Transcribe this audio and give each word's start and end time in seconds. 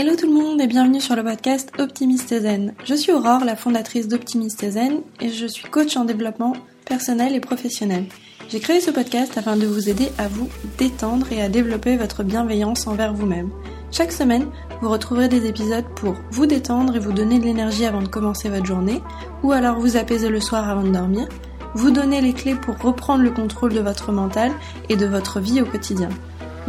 Hello 0.00 0.14
tout 0.14 0.28
le 0.28 0.32
monde 0.32 0.60
et 0.60 0.68
bienvenue 0.68 1.00
sur 1.00 1.16
le 1.16 1.24
podcast 1.24 1.72
Optimiste 1.80 2.28
Zen. 2.40 2.72
Je 2.84 2.94
suis 2.94 3.10
Aurore, 3.10 3.44
la 3.44 3.56
fondatrice 3.56 4.06
d'Optimiste 4.06 4.70
Zen 4.70 5.00
et 5.20 5.28
je 5.28 5.44
suis 5.44 5.68
coach 5.68 5.96
en 5.96 6.04
développement 6.04 6.52
personnel 6.84 7.34
et 7.34 7.40
professionnel. 7.40 8.04
J'ai 8.48 8.60
créé 8.60 8.80
ce 8.80 8.92
podcast 8.92 9.36
afin 9.36 9.56
de 9.56 9.66
vous 9.66 9.88
aider 9.88 10.08
à 10.16 10.28
vous 10.28 10.48
détendre 10.78 11.26
et 11.32 11.42
à 11.42 11.48
développer 11.48 11.96
votre 11.96 12.22
bienveillance 12.22 12.86
envers 12.86 13.12
vous-même. 13.12 13.50
Chaque 13.90 14.12
semaine, 14.12 14.46
vous 14.80 14.88
retrouverez 14.88 15.28
des 15.28 15.48
épisodes 15.48 15.88
pour 15.96 16.14
vous 16.30 16.46
détendre 16.46 16.94
et 16.94 17.00
vous 17.00 17.12
donner 17.12 17.40
de 17.40 17.46
l'énergie 17.46 17.84
avant 17.84 18.02
de 18.02 18.06
commencer 18.06 18.48
votre 18.48 18.66
journée, 18.66 19.02
ou 19.42 19.50
alors 19.50 19.80
vous 19.80 19.96
apaiser 19.96 20.28
le 20.28 20.38
soir 20.38 20.68
avant 20.68 20.84
de 20.84 20.92
dormir, 20.92 21.26
vous 21.74 21.90
donner 21.90 22.20
les 22.20 22.34
clés 22.34 22.54
pour 22.54 22.78
reprendre 22.78 23.24
le 23.24 23.32
contrôle 23.32 23.74
de 23.74 23.80
votre 23.80 24.12
mental 24.12 24.52
et 24.88 24.94
de 24.94 25.06
votre 25.06 25.40
vie 25.40 25.60
au 25.60 25.66
quotidien. 25.66 26.10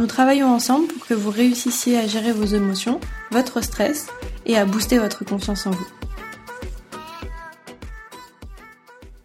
Nous 0.00 0.06
travaillons 0.06 0.48
ensemble 0.48 0.86
pour 0.86 1.06
que 1.06 1.14
vous 1.14 1.30
réussissiez 1.30 1.98
à 1.98 2.06
gérer 2.06 2.32
vos 2.32 2.46
émotions, 2.46 2.98
votre 3.30 3.60
stress 3.62 4.08
et 4.46 4.56
à 4.56 4.64
booster 4.64 4.98
votre 4.98 5.24
confiance 5.24 5.66
en 5.66 5.70
vous. 5.70 5.86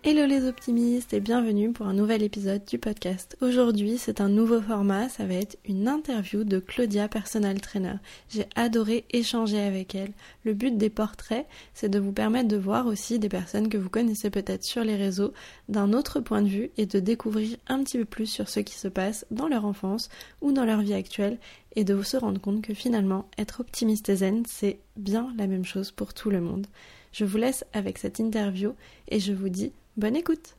Hello 0.08 0.28
les 0.28 0.48
optimistes 0.48 1.16
et 1.16 1.20
bienvenue 1.20 1.72
pour 1.72 1.88
un 1.88 1.94
nouvel 1.94 2.22
épisode 2.22 2.64
du 2.64 2.78
podcast. 2.78 3.36
Aujourd'hui 3.42 3.98
c'est 3.98 4.22
un 4.22 4.30
nouveau 4.30 4.62
format, 4.62 5.10
ça 5.10 5.26
va 5.26 5.34
être 5.34 5.58
une 5.66 5.88
interview 5.88 6.44
de 6.44 6.60
Claudia, 6.60 7.08
personal 7.08 7.60
trainer. 7.60 7.96
J'ai 8.30 8.46
adoré 8.56 9.06
échanger 9.10 9.60
avec 9.60 9.96
elle. 9.96 10.12
Le 10.44 10.54
but 10.54 10.78
des 10.78 10.92
portraits 10.92 11.48
c'est 11.74 11.90
de 11.90 11.98
vous 11.98 12.12
permettre 12.12 12.48
de 12.48 12.56
voir 12.56 12.86
aussi 12.86 13.18
des 13.18 13.30
personnes 13.30 13.68
que 13.68 13.80
vous 13.80 13.90
connaissez 13.90 14.30
peut-être 14.30 14.64
sur 14.64 14.84
les 14.84 14.96
réseaux 14.96 15.34
d'un 15.70 15.92
autre 15.92 16.20
point 16.20 16.44
de 16.44 16.50
vue 16.50 16.70
et 16.78 16.86
de 16.86 17.00
découvrir 17.00 17.58
un 17.68 17.84
petit 17.84 17.98
peu 17.98 18.06
plus 18.06 18.28
sur 18.28 18.48
ce 18.48 18.60
qui 18.60 18.76
se 18.76 18.88
passe 18.88 19.26
dans 19.32 19.48
leur 19.48 19.66
enfance 19.66 20.10
ou 20.40 20.52
dans 20.52 20.66
leur 20.66 20.82
vie 20.82 20.94
actuelle 20.94 21.40
et 21.76 21.84
de 21.84 21.96
vous 21.96 22.04
se 22.04 22.18
rendre 22.18 22.40
compte 22.40 22.62
que 22.62 22.76
finalement 22.76 23.28
être 23.40 23.62
optimiste 23.62 24.10
et 24.10 24.18
zen 24.18 24.44
c'est 24.46 24.78
bien 24.98 25.34
la 25.36 25.48
même 25.48 25.66
chose 25.66 25.90
pour 25.90 26.14
tout 26.14 26.30
le 26.30 26.42
monde. 26.42 26.68
Je 27.12 27.26
vous 27.26 27.38
laisse 27.38 27.66
avec 27.74 27.98
cette 27.98 28.20
interview 28.20 28.76
et 29.08 29.20
je 29.20 29.34
vous 29.34 29.50
dis 29.50 29.72
Bonne 29.98 30.18
écoute. 30.18 30.58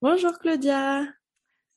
Bonjour 0.00 0.38
Claudia. 0.38 1.04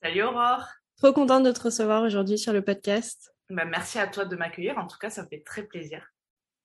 Salut 0.02 0.22
Aurore. 0.22 0.66
Trop 0.96 1.12
contente 1.12 1.44
de 1.44 1.52
te 1.52 1.60
recevoir 1.60 2.02
aujourd'hui 2.02 2.38
sur 2.38 2.54
le 2.54 2.62
podcast. 2.62 3.34
Bah, 3.50 3.66
merci 3.66 3.98
à 3.98 4.06
toi 4.06 4.24
de 4.24 4.34
m'accueillir. 4.34 4.78
En 4.78 4.86
tout 4.86 4.96
cas, 4.96 5.10
ça 5.10 5.22
me 5.22 5.28
fait 5.28 5.42
très 5.44 5.64
plaisir. 5.64 6.10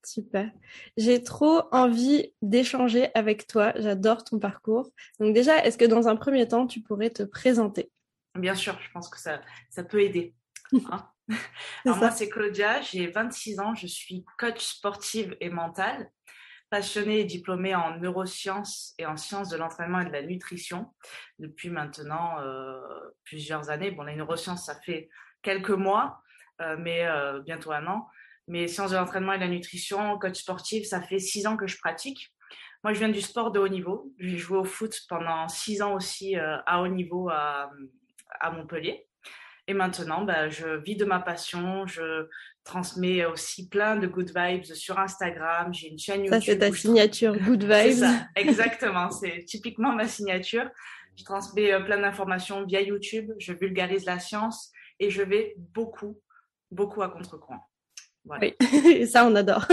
Super. 0.06 0.50
J'ai 0.96 1.22
trop 1.22 1.64
envie 1.74 2.34
d'échanger 2.42 3.10
avec 3.14 3.46
toi. 3.46 3.74
J'adore 3.76 4.24
ton 4.24 4.40
parcours. 4.40 4.90
Donc 5.20 5.36
déjà, 5.36 5.66
est-ce 5.66 5.78
que 5.78 5.84
dans 5.84 6.08
un 6.08 6.16
premier 6.16 6.48
temps, 6.48 6.66
tu 6.66 6.80
pourrais 6.80 7.10
te 7.10 7.24
présenter? 7.24 7.92
Bien 8.36 8.56
sûr, 8.56 8.80
je 8.80 8.90
pense 8.94 9.10
que 9.10 9.20
ça, 9.20 9.42
ça 9.70 9.84
peut 9.84 10.02
aider. 10.02 10.34
Hein. 10.90 11.38
Alors 11.86 11.98
moi, 11.98 12.12
c'est 12.12 12.30
Claudia, 12.30 12.82
j'ai 12.82 13.08
26 13.08 13.60
ans, 13.60 13.76
je 13.76 13.88
suis 13.88 14.26
coach 14.38 14.64
sportive 14.64 15.36
et 15.40 15.50
mentale 15.50 16.10
passionnée 16.72 17.20
et 17.20 17.26
diplômée 17.26 17.76
en 17.76 17.98
neurosciences 17.98 18.96
et 18.98 19.06
en 19.06 19.18
sciences 19.18 19.50
de 19.50 19.58
l'entraînement 19.58 20.00
et 20.00 20.06
de 20.06 20.12
la 20.12 20.22
nutrition 20.24 20.90
depuis 21.38 21.70
maintenant 21.70 22.40
euh, 22.40 22.80
plusieurs 23.26 23.70
années. 23.70 23.92
Bon, 23.92 24.04
les 24.04 24.16
neurosciences, 24.16 24.66
ça 24.66 24.76
fait 24.80 25.10
quelques 25.42 25.70
mois, 25.70 26.24
euh, 26.62 26.78
mais 26.80 27.06
euh, 27.06 27.42
bientôt 27.42 27.74
un 27.74 27.86
an. 27.88 28.08
Mais 28.48 28.68
sciences 28.68 28.92
de 28.92 28.96
l'entraînement 28.96 29.34
et 29.34 29.38
de 29.38 29.44
la 29.44 29.50
nutrition, 29.50 30.18
coach 30.18 30.40
sportif, 30.40 30.88
ça 30.88 31.02
fait 31.02 31.20
six 31.20 31.46
ans 31.46 31.58
que 31.58 31.68
je 31.68 31.78
pratique. 31.78 32.34
Moi, 32.86 32.94
je 32.94 33.00
viens 33.00 33.10
du 33.10 33.22
sport 33.22 33.52
de 33.52 33.60
haut 33.60 33.68
niveau. 33.68 34.14
J'ai 34.18 34.38
joué 34.38 34.58
au 34.58 34.66
foot 34.66 34.98
pendant 35.10 35.50
six 35.50 35.82
ans 35.82 35.94
aussi 35.94 36.36
à 36.38 36.82
haut 36.82 36.88
niveau 36.88 37.30
à, 37.30 37.70
à 38.40 38.50
Montpellier. 38.50 39.08
Et 39.68 39.74
maintenant, 39.74 40.24
bah, 40.24 40.50
je 40.50 40.68
vis 40.68 40.96
de 40.96 41.06
ma 41.06 41.20
passion. 41.20 41.86
Je 41.86 42.28
transmets 42.64 43.26
aussi 43.26 43.68
plein 43.68 43.96
de 43.96 44.08
good 44.08 44.32
vibes 44.36 44.64
sur 44.64 45.00
Instagram. 45.00 45.74
J'ai 45.74 45.90
une 45.90 46.00
chaîne 46.00 46.26
YouTube. 46.26 46.40
Ça, 46.40 46.46
c'est 46.46 46.60
ta 46.60 46.72
signature 46.72 47.38
good 47.38 47.64
vibes. 47.64 48.00
Ça, 48.00 48.28
exactement. 48.36 49.10
c'est 49.10 49.44
typiquement 49.46 49.94
ma 49.94 50.08
signature. 50.08 50.70
Je 51.18 51.24
transmets 51.24 51.74
euh, 51.74 51.82
plein 51.82 52.00
d'informations 52.00 52.66
via 52.66 52.82
YouTube. 52.82 53.32
Je 53.40 53.54
vulgarise 53.54 54.06
la 54.06 54.20
science 54.20 54.72
et 55.00 55.10
je 55.10 55.22
vais 55.22 55.56
beaucoup, 55.58 56.20
beaucoup 56.70 57.02
à 57.02 57.10
contre-courant. 57.10 57.68
Voilà. 58.24 58.48
Oui, 58.62 59.08
ça, 59.08 59.26
on 59.26 59.36
adore. 59.36 59.68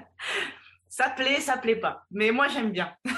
ça 0.88 1.10
plaît, 1.10 1.40
ça 1.40 1.56
plaît 1.56 1.76
pas. 1.76 2.04
Mais 2.10 2.30
moi, 2.30 2.48
j'aime 2.48 2.70
bien. 2.70 2.94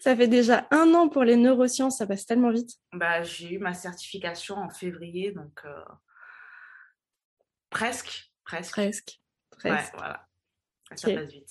Ça 0.00 0.16
fait 0.16 0.26
déjà 0.26 0.66
un 0.72 0.92
an 0.94 1.08
pour 1.08 1.22
les 1.22 1.36
neurosciences, 1.36 1.98
ça 1.98 2.06
passe 2.08 2.26
tellement 2.26 2.50
vite. 2.50 2.70
Bah, 2.92 3.22
j'ai 3.22 3.54
eu 3.54 3.58
ma 3.58 3.74
certification 3.74 4.56
en 4.56 4.70
février, 4.70 5.30
donc 5.30 5.60
euh, 5.64 5.70
presque, 7.78 8.32
presque. 8.44 8.74
Presque. 8.74 9.20
presque. 9.50 9.94
voilà. 9.94 10.26
Ça 10.94 11.12
passe 11.12 11.30
vite. 11.30 11.50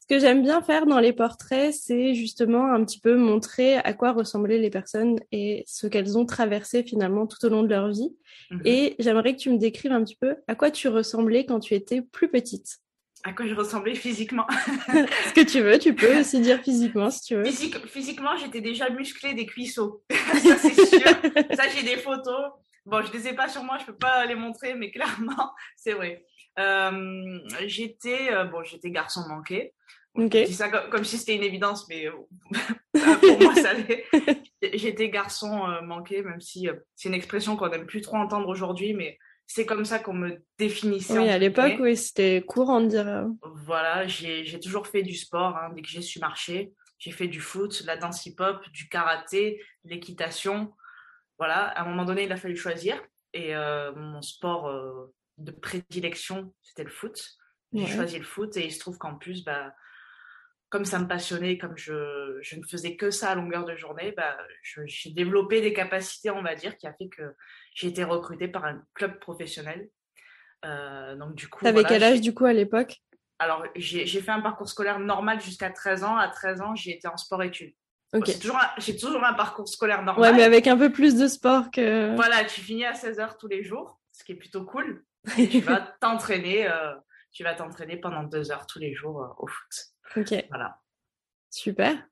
Ce 0.00 0.06
que 0.08 0.18
j'aime 0.18 0.42
bien 0.42 0.60
faire 0.62 0.86
dans 0.86 0.98
les 0.98 1.12
portraits, 1.12 1.72
c'est 1.72 2.14
justement 2.14 2.72
un 2.72 2.84
petit 2.84 2.98
peu 2.98 3.16
montrer 3.16 3.76
à 3.76 3.92
quoi 3.92 4.12
ressemblaient 4.12 4.58
les 4.58 4.68
personnes 4.68 5.20
et 5.30 5.62
ce 5.66 5.86
qu'elles 5.86 6.18
ont 6.18 6.26
traversé 6.26 6.82
finalement 6.82 7.26
tout 7.26 7.44
au 7.46 7.48
long 7.48 7.62
de 7.62 7.68
leur 7.68 7.88
vie. 7.88 8.14
Mhm. 8.50 8.62
Et 8.64 8.96
j'aimerais 8.98 9.34
que 9.34 9.40
tu 9.40 9.50
me 9.50 9.58
décrives 9.58 9.92
un 9.92 10.02
petit 10.02 10.16
peu 10.16 10.36
à 10.48 10.56
quoi 10.56 10.72
tu 10.72 10.88
ressemblais 10.88 11.46
quand 11.46 11.60
tu 11.60 11.74
étais 11.74 12.02
plus 12.02 12.28
petite 12.28 12.82
à 13.24 13.32
quoi 13.32 13.46
je 13.46 13.54
ressemblais 13.54 13.94
physiquement? 13.94 14.46
Ce 15.28 15.32
que 15.32 15.44
tu 15.44 15.60
veux, 15.60 15.78
tu 15.78 15.94
peux 15.94 16.18
aussi 16.18 16.40
dire 16.40 16.60
physiquement 16.60 17.08
si 17.10 17.20
tu 17.20 17.36
veux. 17.36 17.44
physiquement, 17.44 18.36
j'étais 18.36 18.60
déjà 18.60 18.90
musclée 18.90 19.34
des 19.34 19.46
cuisseaux. 19.46 20.02
ça, 20.10 20.58
c'est 20.58 20.86
sûr. 20.86 21.00
ça, 21.54 21.68
j'ai 21.68 21.84
des 21.84 21.98
photos. 21.98 22.50
Bon, 22.84 23.02
je 23.02 23.12
les 23.12 23.28
ai 23.28 23.34
pas 23.34 23.48
sur 23.48 23.62
moi, 23.62 23.78
je 23.78 23.86
peux 23.86 23.96
pas 23.96 24.26
les 24.26 24.34
montrer, 24.34 24.74
mais 24.74 24.90
clairement, 24.92 25.52
c'est 25.76 25.92
vrai. 25.92 26.24
Euh, 26.58 27.38
j'étais, 27.66 28.32
euh, 28.32 28.44
bon, 28.44 28.62
j'étais 28.62 28.90
garçon 28.90 29.22
manqué. 29.28 29.74
Okay. 30.14 30.44
Je 30.44 30.50
dis 30.50 30.54
ça 30.54 30.68
comme, 30.68 31.04
si 31.04 31.16
c'était 31.16 31.36
une 31.36 31.42
évidence, 31.42 31.88
mais 31.88 32.06
euh, 32.06 32.12
pour 32.92 33.42
moi, 33.42 33.54
ça 33.54 33.72
l'est. 33.72 34.04
J'étais 34.74 35.08
garçon 35.08 35.66
manqué, 35.82 36.22
même 36.22 36.40
si 36.40 36.68
c'est 36.94 37.08
une 37.08 37.14
expression 37.14 37.56
qu'on 37.56 37.68
n'aime 37.68 37.86
plus 37.86 38.00
trop 38.00 38.16
entendre 38.16 38.46
aujourd'hui, 38.46 38.94
mais 38.94 39.18
c'est 39.46 39.66
comme 39.66 39.84
ça 39.84 39.98
qu'on 39.98 40.12
me 40.12 40.44
définissait. 40.58 41.18
Oui, 41.18 41.28
à 41.28 41.38
l'époque, 41.38 41.74
oui, 41.80 41.96
c'était 41.96 42.44
courant 42.46 42.80
de 42.80 42.86
dire. 42.86 43.26
Voilà, 43.42 44.06
j'ai 44.06 44.60
toujours 44.60 44.86
fait 44.86 45.02
du 45.02 45.14
sport 45.14 45.56
hein, 45.56 45.70
dès 45.74 45.82
que 45.82 45.88
j'ai 45.88 46.02
su 46.02 46.20
marcher. 46.20 46.72
J'ai 46.98 47.10
fait 47.10 47.26
du 47.26 47.40
foot, 47.40 47.82
la 47.84 47.96
danse 47.96 48.24
hip-hop, 48.24 48.62
du 48.70 48.88
karaté, 48.88 49.60
l'équitation. 49.84 50.72
Voilà, 51.42 51.70
à 51.70 51.82
un 51.82 51.88
moment 51.88 52.04
donné, 52.04 52.22
il 52.22 52.30
a 52.30 52.36
fallu 52.36 52.54
choisir. 52.54 53.02
Et 53.32 53.56
euh, 53.56 53.92
mon 53.96 54.22
sport 54.22 54.68
euh, 54.68 55.12
de 55.38 55.50
prédilection, 55.50 56.54
c'était 56.62 56.84
le 56.84 56.90
foot. 56.90 57.20
J'ai 57.72 57.88
choisi 57.88 58.16
le 58.16 58.24
foot 58.24 58.56
et 58.56 58.66
il 58.66 58.70
se 58.70 58.78
trouve 58.78 58.96
qu'en 58.96 59.16
plus, 59.16 59.42
bah, 59.42 59.74
comme 60.68 60.84
ça 60.84 61.00
me 61.00 61.08
passionnait, 61.08 61.58
comme 61.58 61.76
je, 61.76 62.38
je, 62.42 62.54
ne 62.54 62.62
faisais 62.62 62.94
que 62.94 63.10
ça 63.10 63.30
à 63.30 63.34
longueur 63.34 63.64
de 63.64 63.74
journée, 63.74 64.14
bah, 64.16 64.38
j'ai 64.84 65.10
développé 65.10 65.60
des 65.60 65.72
capacités, 65.72 66.30
on 66.30 66.44
va 66.44 66.54
dire, 66.54 66.76
qui 66.76 66.86
a 66.86 66.92
fait 66.92 67.08
que 67.08 67.34
j'ai 67.74 67.88
été 67.88 68.04
recrutée 68.04 68.46
par 68.46 68.64
un 68.64 68.80
club 68.94 69.18
professionnel. 69.18 69.88
Euh, 70.64 71.16
donc 71.16 71.34
du 71.34 71.48
coup, 71.48 71.64
T'avais 71.64 71.82
quel 71.82 72.04
âge 72.04 72.20
du 72.20 72.32
coup 72.32 72.44
à 72.44 72.52
l'époque? 72.52 73.02
Alors 73.40 73.66
j'ai 73.74 74.06
fait 74.06 74.30
un 74.30 74.42
parcours 74.42 74.68
scolaire 74.68 75.00
normal 75.00 75.40
jusqu'à 75.40 75.70
13 75.70 76.04
ans. 76.04 76.16
À 76.16 76.28
13 76.28 76.60
ans, 76.60 76.76
j'ai 76.76 76.92
été 76.92 77.08
en 77.08 77.16
sport-études. 77.16 77.74
Okay. 78.14 78.32
J'ai 78.78 78.96
toujours, 78.96 79.24
un 79.24 79.32
parcours 79.32 79.68
scolaire 79.68 80.02
normal. 80.02 80.30
Ouais, 80.30 80.36
mais 80.36 80.42
avec 80.42 80.66
un 80.66 80.76
peu 80.76 80.92
plus 80.92 81.14
de 81.14 81.26
sport 81.26 81.70
que. 81.70 82.14
Voilà, 82.14 82.44
tu 82.44 82.60
finis 82.60 82.84
à 82.84 82.92
16 82.92 83.20
heures 83.20 83.38
tous 83.38 83.48
les 83.48 83.64
jours, 83.64 83.98
ce 84.12 84.22
qui 84.22 84.32
est 84.32 84.36
plutôt 84.36 84.64
cool. 84.64 85.04
tu 85.36 85.60
vas 85.60 85.94
t'entraîner, 86.00 86.68
euh, 86.68 86.92
tu 87.32 87.42
vas 87.42 87.54
t'entraîner 87.54 87.96
pendant 87.96 88.24
deux 88.24 88.50
heures 88.50 88.66
tous 88.66 88.78
les 88.78 88.94
jours 88.94 89.22
euh, 89.22 89.28
au 89.38 89.46
foot. 89.46 89.86
Ok. 90.16 90.44
Voilà. 90.50 90.76
Super. 91.50 92.06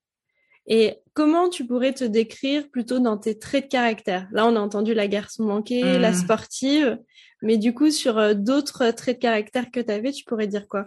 Et 0.67 0.99
comment 1.15 1.49
tu 1.49 1.67
pourrais 1.67 1.93
te 1.93 2.05
décrire 2.05 2.71
plutôt 2.71 3.01
dans 3.01 3.19
tes 3.19 3.39
traits 3.39 3.65
de 3.65 3.71
caractère? 3.71 4.29
Là, 4.31 4.47
on 4.47 4.57
a 4.57 4.61
entendu 4.61 4.95
la 4.95 5.09
garçon 5.09 5.45
manquée, 5.45 5.99
la 5.99 6.13
mmh. 6.13 6.15
sportive, 6.15 6.99
mais 7.43 7.59
du 7.59 7.75
coup, 7.75 7.91
sur 7.91 8.19
euh, 8.19 8.35
d'autres 8.35 8.91
traits 8.91 9.17
de 9.17 9.23
caractère 9.23 9.71
que 9.71 9.81
tu 9.81 9.91
avais, 9.91 10.13
tu 10.13 10.25
pourrais 10.25 10.47
dire 10.47 10.69
quoi? 10.69 10.87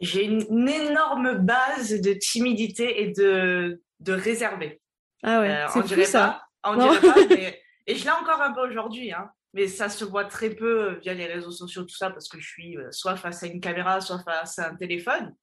J'ai 0.00 0.24
une, 0.24 0.68
énorme 0.68 1.38
base 1.38 2.00
de 2.00 2.12
timidité 2.12 3.02
et 3.02 3.12
de, 3.12 3.80
de 4.00 4.12
réservé. 4.12 4.80
Ah 5.22 5.40
ouais, 5.40 5.50
euh, 5.50 5.66
c'est 5.68 5.82
fou, 5.82 6.04
ça. 6.04 6.42
on 6.64 6.76
dirait 6.76 7.00
pas, 7.00 7.26
mais... 7.28 7.60
Et 7.86 7.96
je 7.96 8.04
l'ai 8.04 8.10
encore 8.10 8.40
un 8.40 8.52
peu 8.52 8.62
aujourd'hui, 8.66 9.12
hein. 9.12 9.30
mais 9.52 9.68
ça 9.68 9.90
se 9.90 10.04
voit 10.04 10.24
très 10.24 10.50
peu 10.50 10.98
via 11.02 11.12
les 11.12 11.26
réseaux 11.26 11.50
sociaux, 11.50 11.82
tout 11.82 11.94
ça, 11.94 12.10
parce 12.10 12.28
que 12.28 12.40
je 12.40 12.48
suis 12.48 12.78
euh, 12.78 12.90
soit 12.92 13.16
face 13.16 13.42
à 13.42 13.46
une 13.46 13.60
caméra, 13.60 14.00
soit 14.00 14.20
face 14.20 14.58
à 14.58 14.70
un 14.70 14.74
téléphone. 14.74 15.34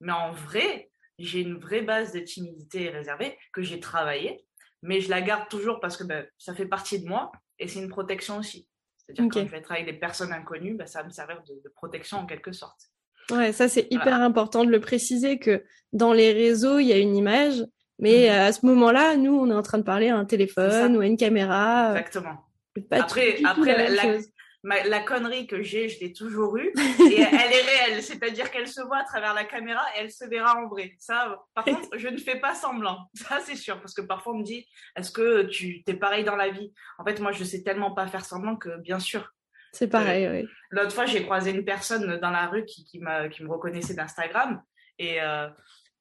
Mais 0.00 0.12
en 0.12 0.32
vrai, 0.32 0.90
j'ai 1.18 1.40
une 1.40 1.58
vraie 1.58 1.82
base 1.82 2.12
de 2.12 2.20
timidité 2.20 2.90
réservée 2.90 3.38
que 3.52 3.62
j'ai 3.62 3.78
travaillée, 3.78 4.44
mais 4.82 5.00
je 5.00 5.08
la 5.08 5.22
garde 5.22 5.48
toujours 5.48 5.80
parce 5.80 5.96
que 5.96 6.04
ben, 6.04 6.26
ça 6.38 6.54
fait 6.54 6.66
partie 6.66 7.00
de 7.00 7.08
moi 7.08 7.30
et 7.58 7.68
c'est 7.68 7.78
une 7.80 7.88
protection 7.88 8.38
aussi. 8.38 8.68
C'est-à-dire 8.98 9.28
que 9.28 9.34
quand 9.34 9.46
je 9.46 9.50
vais 9.50 9.60
travailler 9.60 9.84
avec 9.84 9.94
des 9.94 10.00
personnes 10.00 10.32
inconnues, 10.32 10.74
ben, 10.74 10.86
ça 10.86 11.00
va 11.00 11.06
me 11.06 11.12
servir 11.12 11.42
de, 11.42 11.68
protection 11.70 12.18
en 12.18 12.26
quelque 12.26 12.52
sorte. 12.52 12.90
Ouais, 13.30 13.52
ça 13.52 13.68
c'est 13.68 13.86
hyper 13.90 14.20
important 14.20 14.64
de 14.64 14.70
le 14.70 14.80
préciser 14.80 15.38
que 15.38 15.64
dans 15.92 16.12
les 16.12 16.32
réseaux, 16.32 16.78
il 16.78 16.86
y 16.86 16.92
a 16.92 16.98
une 16.98 17.16
image, 17.16 17.64
mais 17.98 18.28
mhm. 18.28 18.38
à 18.38 18.52
ce 18.52 18.66
moment-là, 18.66 19.16
nous, 19.16 19.34
on 19.34 19.50
est 19.50 19.54
en 19.54 19.62
train 19.62 19.78
de 19.78 19.84
parler 19.84 20.08
à 20.08 20.16
un 20.16 20.24
téléphone 20.24 20.96
ou 20.96 21.00
à 21.00 21.06
une 21.06 21.16
caméra. 21.16 21.90
Exactement. 21.90 22.44
après, 22.90 23.38
après 23.44 23.88
la, 23.88 24.18
la 24.64 25.00
connerie 25.00 25.46
que 25.46 25.62
j'ai, 25.62 25.88
je 25.88 26.00
l'ai 26.00 26.12
toujours 26.12 26.56
eue. 26.56 26.72
Et 27.10 27.20
elle 27.20 27.52
est 27.52 27.62
réelle. 27.62 28.02
C'est-à-dire 28.02 28.50
qu'elle 28.50 28.68
se 28.68 28.80
voit 28.80 28.98
à 28.98 29.04
travers 29.04 29.34
la 29.34 29.44
caméra 29.44 29.82
et 29.94 30.00
elle 30.00 30.10
se 30.10 30.24
verra 30.24 30.56
en 30.56 30.68
vrai. 30.68 30.96
Ça, 30.98 31.38
par 31.54 31.64
contre, 31.64 31.96
je 31.96 32.08
ne 32.08 32.16
fais 32.16 32.40
pas 32.40 32.54
semblant. 32.54 33.10
Ça, 33.14 33.40
c'est 33.44 33.56
sûr. 33.56 33.80
Parce 33.80 33.94
que 33.94 34.02
parfois, 34.02 34.32
on 34.34 34.38
me 34.38 34.44
dit, 34.44 34.66
est-ce 34.96 35.10
que 35.10 35.42
tu 35.42 35.82
es 35.86 35.94
pareil 35.94 36.24
dans 36.24 36.36
la 36.36 36.50
vie? 36.50 36.72
En 36.98 37.04
fait, 37.04 37.20
moi, 37.20 37.32
je 37.32 37.44
sais 37.44 37.62
tellement 37.62 37.92
pas 37.92 38.06
faire 38.06 38.24
semblant 38.24 38.56
que, 38.56 38.78
bien 38.80 38.98
sûr. 38.98 39.30
C'est 39.72 39.88
pareil, 39.88 40.28
oui. 40.28 40.48
L'autre 40.70 40.92
fois, 40.92 41.04
j'ai 41.04 41.24
croisé 41.24 41.50
une 41.50 41.64
personne 41.64 42.18
dans 42.20 42.30
la 42.30 42.46
rue 42.46 42.64
qui, 42.64 42.84
qui, 42.84 43.00
qui 43.32 43.44
me 43.44 43.50
reconnaissait 43.50 43.94
d'Instagram. 43.94 44.62
Et, 44.98 45.20
euh, 45.20 45.48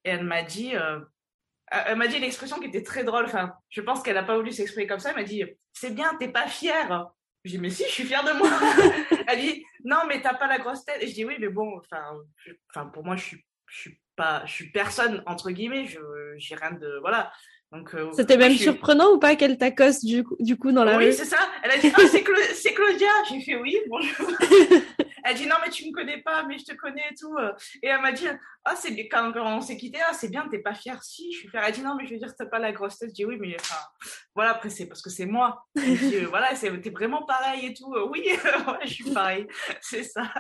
et, 0.06 0.12
elle 0.12 0.24
m'a 0.24 0.44
dit, 0.44 0.76
euh, 0.76 1.00
elle 1.74 1.98
m'a 1.98 2.08
dit 2.08 2.18
une 2.18 2.24
expression 2.24 2.60
qui 2.60 2.68
était 2.68 2.84
très 2.84 3.04
drôle. 3.04 3.26
Enfin, 3.26 3.54
je 3.70 3.82
pense 3.82 4.02
qu'elle 4.02 4.16
n'a 4.16 4.24
pas 4.24 4.36
voulu 4.36 4.52
s'exprimer 4.52 4.88
comme 4.88 5.00
ça. 5.00 5.10
Elle 5.10 5.16
m'a 5.16 5.24
dit, 5.24 5.44
c'est 5.72 5.94
bien, 5.94 6.14
t'es 6.20 6.30
pas 6.30 6.48
fière. 6.48 7.08
Je 7.44 7.52
dis, 7.52 7.58
mais 7.58 7.70
si, 7.70 7.84
je 7.84 7.90
suis 7.90 8.04
fière 8.04 8.24
de 8.24 8.32
moi. 8.38 8.50
elle 9.28 9.40
dit, 9.40 9.66
non, 9.84 9.98
mais 10.08 10.22
t'as 10.22 10.36
pas 10.36 10.48
la 10.48 10.60
grosse 10.60 10.86
tête. 10.86 11.02
Et 11.02 11.08
je 11.08 11.14
dis, 11.14 11.26
oui, 11.26 11.36
mais 11.40 11.50
bon, 11.50 11.82
enfin, 12.72 12.88
pour 12.88 13.04
moi, 13.04 13.16
je 13.16 13.24
suis, 13.24 13.46
je 13.68 13.80
suis 13.80 14.00
pas, 14.16 14.44
je 14.46 14.54
suis 14.54 14.72
personne, 14.72 15.24
entre 15.26 15.52
guillemets. 15.52 15.88
Je, 15.88 16.00
j'ai 16.38 16.56
rien 16.56 16.72
de, 16.72 17.00
voilà. 17.02 17.32
Donc, 17.72 17.96
euh, 17.96 18.12
C'était 18.14 18.38
même 18.38 18.54
surprenant 18.54 19.14
ou 19.14 19.20
pas 19.20 19.36
qu'elle 19.36 19.58
t'accoste 19.58 20.06
du, 20.06 20.24
du 20.40 20.58
coup 20.58 20.72
dans 20.72 20.84
la 20.84 20.98
rue? 20.98 21.06
Oui, 21.06 21.14
c'est 21.14 21.26
ça. 21.26 21.40
Elle 21.64 21.72
a 21.72 21.78
dit, 21.78 21.92
ah, 21.94 22.02
c'est, 22.08 22.24
c'est 22.54 22.74
Claudia. 22.74 23.10
J'ai 23.30 23.42
fait, 23.42 23.56
oui, 23.56 23.78
bonjour. 23.90 24.28
Elle 25.24 25.36
dit 25.36 25.48
non 25.48 25.56
mais 25.64 25.70
tu 25.70 25.86
me 25.86 25.92
connais 25.94 26.22
pas, 26.22 26.44
mais 26.48 26.58
je 26.58 26.66
te 26.66 26.74
connais 26.74 27.04
et 27.12 27.16
tout. 27.16 27.36
Et 27.82 27.88
elle 27.88 28.02
m'a 28.02 28.12
dit 28.12 28.28
ah 28.66 28.76
c'est 28.76 29.08
quand, 29.08 29.32
on 29.36 29.62
s'est 29.62 29.78
quitté, 29.78 30.00
ah 30.08 30.14
c'est 30.14 30.30
bien, 30.30 30.48
t'es 30.50 30.60
pas 30.60 30.74
fière 30.74 31.04
si. 31.04 31.32
Je 31.32 31.40
suis 31.40 31.48
fière. 31.50 31.64
Elle 31.66 31.74
dit 31.74 31.82
non 31.82 31.96
mais 31.96 32.06
je 32.06 32.14
veux 32.14 32.20
dire 32.20 32.34
t'as 32.36 32.46
pas 32.46 32.60
la 32.60 32.72
grosse 32.72 32.98
tête. 32.98 33.10
Je 33.10 33.14
dis 33.14 33.26
oui 33.26 33.38
mais 33.40 33.56
enfin 33.60 33.80
voilà 34.36 34.52
après 34.52 34.70
c'est 34.70 34.86
parce 34.88 35.02
que 35.02 35.10
c'est 35.10 35.26
moi. 35.26 35.66
Dis 35.76 36.16
euh, 36.16 36.28
voilà 36.28 36.50
t'es 36.56 36.90
vraiment 36.90 37.24
pareil 37.24 37.68
et 37.68 37.74
tout. 37.74 37.94
oui 38.12 38.28
je 38.84 38.94
suis 38.94 39.12
pareil, 39.12 39.48
c'est 39.82 40.04
ça. 40.04 40.32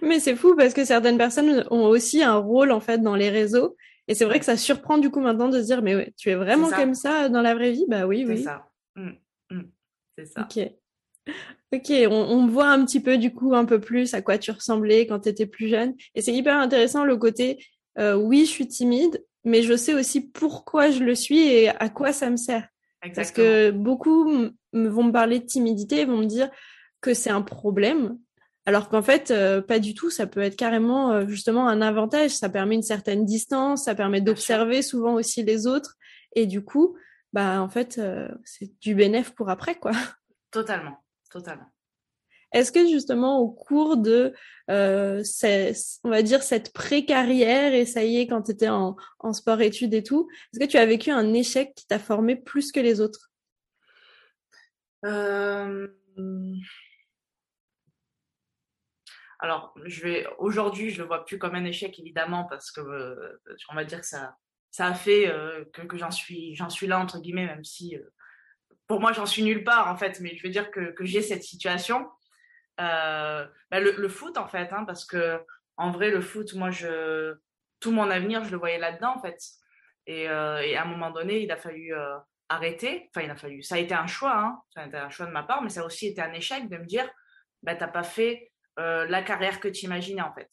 Mais 0.00 0.20
c'est 0.20 0.36
fou 0.36 0.54
parce 0.56 0.74
que 0.74 0.84
certaines 0.84 1.18
personnes 1.18 1.66
ont 1.70 1.84
aussi 1.84 2.22
un 2.22 2.36
rôle 2.36 2.72
en 2.72 2.80
fait 2.80 2.98
dans 2.98 3.16
les 3.16 3.30
réseaux. 3.30 3.76
Et 4.08 4.14
c'est 4.14 4.24
vrai 4.24 4.38
que 4.38 4.44
ça 4.44 4.56
surprend 4.56 4.98
du 4.98 5.10
coup 5.10 5.20
maintenant 5.20 5.48
de 5.48 5.60
se 5.60 5.66
dire 5.66 5.82
mais 5.82 5.94
ouais, 5.94 6.12
tu 6.16 6.30
es 6.30 6.34
vraiment 6.34 6.70
comme 6.70 6.94
ça 6.94 7.28
dans 7.28 7.42
la 7.42 7.54
vraie 7.54 7.72
vie? 7.72 7.86
Bah 7.88 8.06
oui 8.06 8.24
oui. 8.26 8.38
C'est 8.38 8.44
ça. 8.44 8.68
Mmh, 8.96 9.10
mmh. 9.50 9.62
C'est 10.18 10.26
ça. 10.26 10.40
Ok. 10.42 10.58
Ok, 11.72 11.90
on, 12.10 12.46
voit 12.48 12.68
un 12.68 12.84
petit 12.84 13.00
peu 13.00 13.16
du 13.16 13.32
coup 13.32 13.54
un 13.54 13.64
peu 13.64 13.80
plus 13.80 14.12
à 14.12 14.20
quoi 14.20 14.36
tu 14.36 14.50
ressemblais 14.50 15.06
quand 15.06 15.20
tu 15.20 15.30
étais 15.30 15.46
plus 15.46 15.68
jeune. 15.68 15.94
Et 16.14 16.20
c'est 16.20 16.32
hyper 16.32 16.58
intéressant 16.58 17.04
le 17.04 17.16
côté, 17.16 17.64
euh, 17.98 18.14
oui, 18.14 18.44
je 18.44 18.50
suis 18.50 18.68
timide, 18.68 19.24
mais 19.44 19.62
je 19.62 19.74
sais 19.74 19.94
aussi 19.94 20.20
pourquoi 20.20 20.90
je 20.90 21.02
le 21.02 21.14
suis 21.14 21.40
et 21.40 21.70
à 21.70 21.88
quoi 21.88 22.12
ça 22.12 22.28
me 22.28 22.36
sert. 22.36 22.68
Parce 23.14 23.32
que 23.32 23.70
beaucoup 23.70 24.30
vont 24.74 25.04
me 25.04 25.12
parler 25.12 25.40
de 25.40 25.46
timidité, 25.46 26.04
vont 26.04 26.18
me 26.18 26.26
dire 26.26 26.50
que 27.00 27.14
c'est 27.14 27.30
un 27.30 27.42
problème, 27.42 28.18
alors 28.66 28.90
qu'en 28.90 29.02
fait, 29.02 29.30
euh, 29.30 29.62
pas 29.62 29.78
du 29.78 29.94
tout. 29.94 30.10
Ça 30.10 30.26
peut 30.26 30.40
être 30.40 30.56
carrément 30.56 31.10
euh, 31.10 31.26
justement 31.26 31.66
un 31.66 31.80
avantage. 31.80 32.30
Ça 32.30 32.50
permet 32.50 32.74
une 32.76 32.82
certaine 32.82 33.24
distance, 33.24 33.84
ça 33.84 33.94
permet 33.94 34.20
d'observer 34.20 34.82
souvent 34.82 35.14
aussi 35.14 35.42
les 35.42 35.66
autres. 35.66 35.96
Et 36.36 36.46
du 36.46 36.62
coup, 36.62 36.96
bah 37.32 37.62
en 37.62 37.68
fait, 37.68 38.00
c'est 38.44 38.78
du 38.80 38.94
bénéf 38.94 39.30
pour 39.30 39.48
après, 39.48 39.74
quoi. 39.76 39.92
Totalement. 40.50 41.01
Totalement. 41.32 41.72
Est-ce 42.52 42.70
que 42.70 42.86
justement 42.86 43.38
au 43.38 43.50
cours 43.50 43.96
de, 43.96 44.34
euh, 44.70 45.22
on 46.04 46.10
va 46.10 46.22
dire, 46.22 46.42
cette 46.42 46.74
pré-carrière, 46.74 47.72
et 47.72 47.86
ça 47.86 48.04
y 48.04 48.18
est, 48.18 48.26
quand 48.26 48.42
tu 48.42 48.50
étais 48.50 48.68
en, 48.68 48.96
sport-études 49.32 49.94
et 49.94 50.02
tout, 50.02 50.28
est-ce 50.52 50.60
que 50.60 50.70
tu 50.70 50.76
as 50.76 50.84
vécu 50.84 51.10
un 51.10 51.32
échec 51.32 51.72
qui 51.74 51.86
t'a 51.86 51.98
formé 51.98 52.36
plus 52.36 52.70
que 52.70 52.80
les 52.80 53.00
autres? 53.00 53.30
Euh, 55.06 55.88
Alors, 59.38 59.74
je 59.86 60.02
vais 60.02 60.26
aujourd'hui, 60.38 60.90
je 60.90 61.00
le 61.00 61.08
vois 61.08 61.24
plus 61.24 61.38
comme 61.38 61.54
un 61.54 61.64
échec 61.64 61.98
évidemment 61.98 62.44
parce 62.44 62.70
que 62.70 62.80
euh, 62.82 63.40
on 63.70 63.74
va 63.74 63.84
dire 63.84 64.00
que 64.00 64.06
ça, 64.06 64.36
ça 64.70 64.86
a 64.86 64.94
fait 64.94 65.32
que, 65.72 65.96
j'en 65.96 66.10
suis, 66.10 66.54
j'en 66.54 66.68
suis 66.68 66.86
là 66.86 67.00
entre 67.00 67.18
guillemets, 67.18 67.46
même 67.46 67.64
si 67.64 67.96
pour 68.92 69.00
moi, 69.00 69.12
j'en 69.12 69.24
suis 69.24 69.42
nulle 69.42 69.64
part, 69.64 69.88
en 69.88 69.96
fait, 69.96 70.20
mais 70.20 70.36
je 70.36 70.42
veux 70.42 70.50
dire 70.50 70.70
que, 70.70 70.92
que 70.92 71.06
j'ai 71.06 71.22
cette 71.22 71.42
situation. 71.42 72.10
Euh, 72.78 73.46
bah, 73.70 73.80
le, 73.80 74.08
foot, 74.10 74.36
en 74.36 74.46
fait, 74.46 74.70
hein, 74.70 74.84
parce 74.84 75.06
que 75.06 75.40
en 75.78 75.90
vrai, 75.90 76.10
le 76.10 76.20
foot, 76.20 76.52
moi, 76.52 76.70
je, 76.70 77.34
tout 77.80 77.90
mon 77.90 78.10
avenir, 78.10 78.44
je 78.44 78.50
le 78.50 78.58
voyais 78.58 78.76
là-dedans, 78.76 79.14
en 79.16 79.22
fait. 79.22 79.38
Et, 80.06 80.28
euh, 80.28 80.60
et, 80.60 80.76
à 80.76 80.82
un 80.82 80.84
moment 80.84 81.10
donné, 81.10 81.40
il 81.40 81.50
a 81.50 81.56
fallu 81.56 81.94
euh, 81.94 82.18
arrêter. 82.50 83.08
Enfin, 83.08 83.24
il 83.24 83.30
a 83.30 83.34
fallu. 83.34 83.62
Ça 83.62 83.76
a 83.76 83.78
été 83.78 83.94
un 83.94 84.06
choix, 84.06 84.36
hein. 84.36 84.60
ça 84.74 84.82
a 84.82 84.86
été 84.88 84.98
un 84.98 85.08
choix 85.08 85.24
de 85.24 85.32
ma 85.32 85.42
part, 85.42 85.62
mais 85.62 85.70
ça 85.70 85.80
a 85.80 85.84
aussi 85.86 86.08
été 86.08 86.20
un 86.20 86.34
échec 86.34 86.68
de 86.68 86.76
me 86.76 86.84
dire, 86.84 87.10
bah, 87.62 87.74
t'as 87.74 87.88
pas 87.88 88.02
fait 88.02 88.52
la 88.76 89.22
carrière 89.22 89.58
que 89.58 89.68
tu 89.68 89.86
imaginais, 89.86 90.20
en 90.20 90.34
fait. 90.34 90.50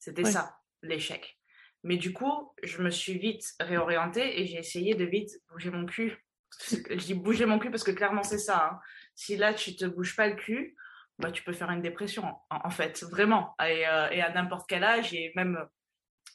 C'était 0.00 0.24
ça, 0.24 0.56
l'échec. 0.82 1.38
Mais 1.84 1.96
du 1.96 2.12
coup, 2.12 2.52
je 2.64 2.82
me 2.82 2.90
suis 2.90 3.18
vite 3.18 3.54
réorientée 3.60 4.40
et 4.40 4.46
j'ai 4.46 4.58
essayé 4.58 4.96
de 4.96 5.04
vite 5.04 5.30
bouger 5.48 5.70
mon 5.70 5.86
cul 5.86 6.24
je 6.68 6.94
dis 6.96 7.14
bouger 7.14 7.46
mon 7.46 7.58
cul 7.58 7.70
parce 7.70 7.84
que 7.84 7.90
clairement 7.90 8.22
c'est 8.22 8.38
ça. 8.38 8.70
Hein. 8.72 8.80
Si 9.14 9.36
là 9.36 9.54
tu 9.54 9.76
te 9.76 9.84
bouges 9.84 10.16
pas 10.16 10.28
le 10.28 10.36
cul, 10.36 10.76
bah 11.18 11.30
tu 11.32 11.42
peux 11.42 11.52
faire 11.52 11.70
une 11.70 11.82
dépression 11.82 12.36
en, 12.50 12.70
fait, 12.70 13.02
vraiment. 13.10 13.54
Et, 13.60 13.86
euh, 13.88 14.08
et 14.10 14.22
à 14.22 14.32
n'importe 14.32 14.68
quel 14.68 14.84
âge 14.84 15.12
et 15.12 15.32
même. 15.34 15.58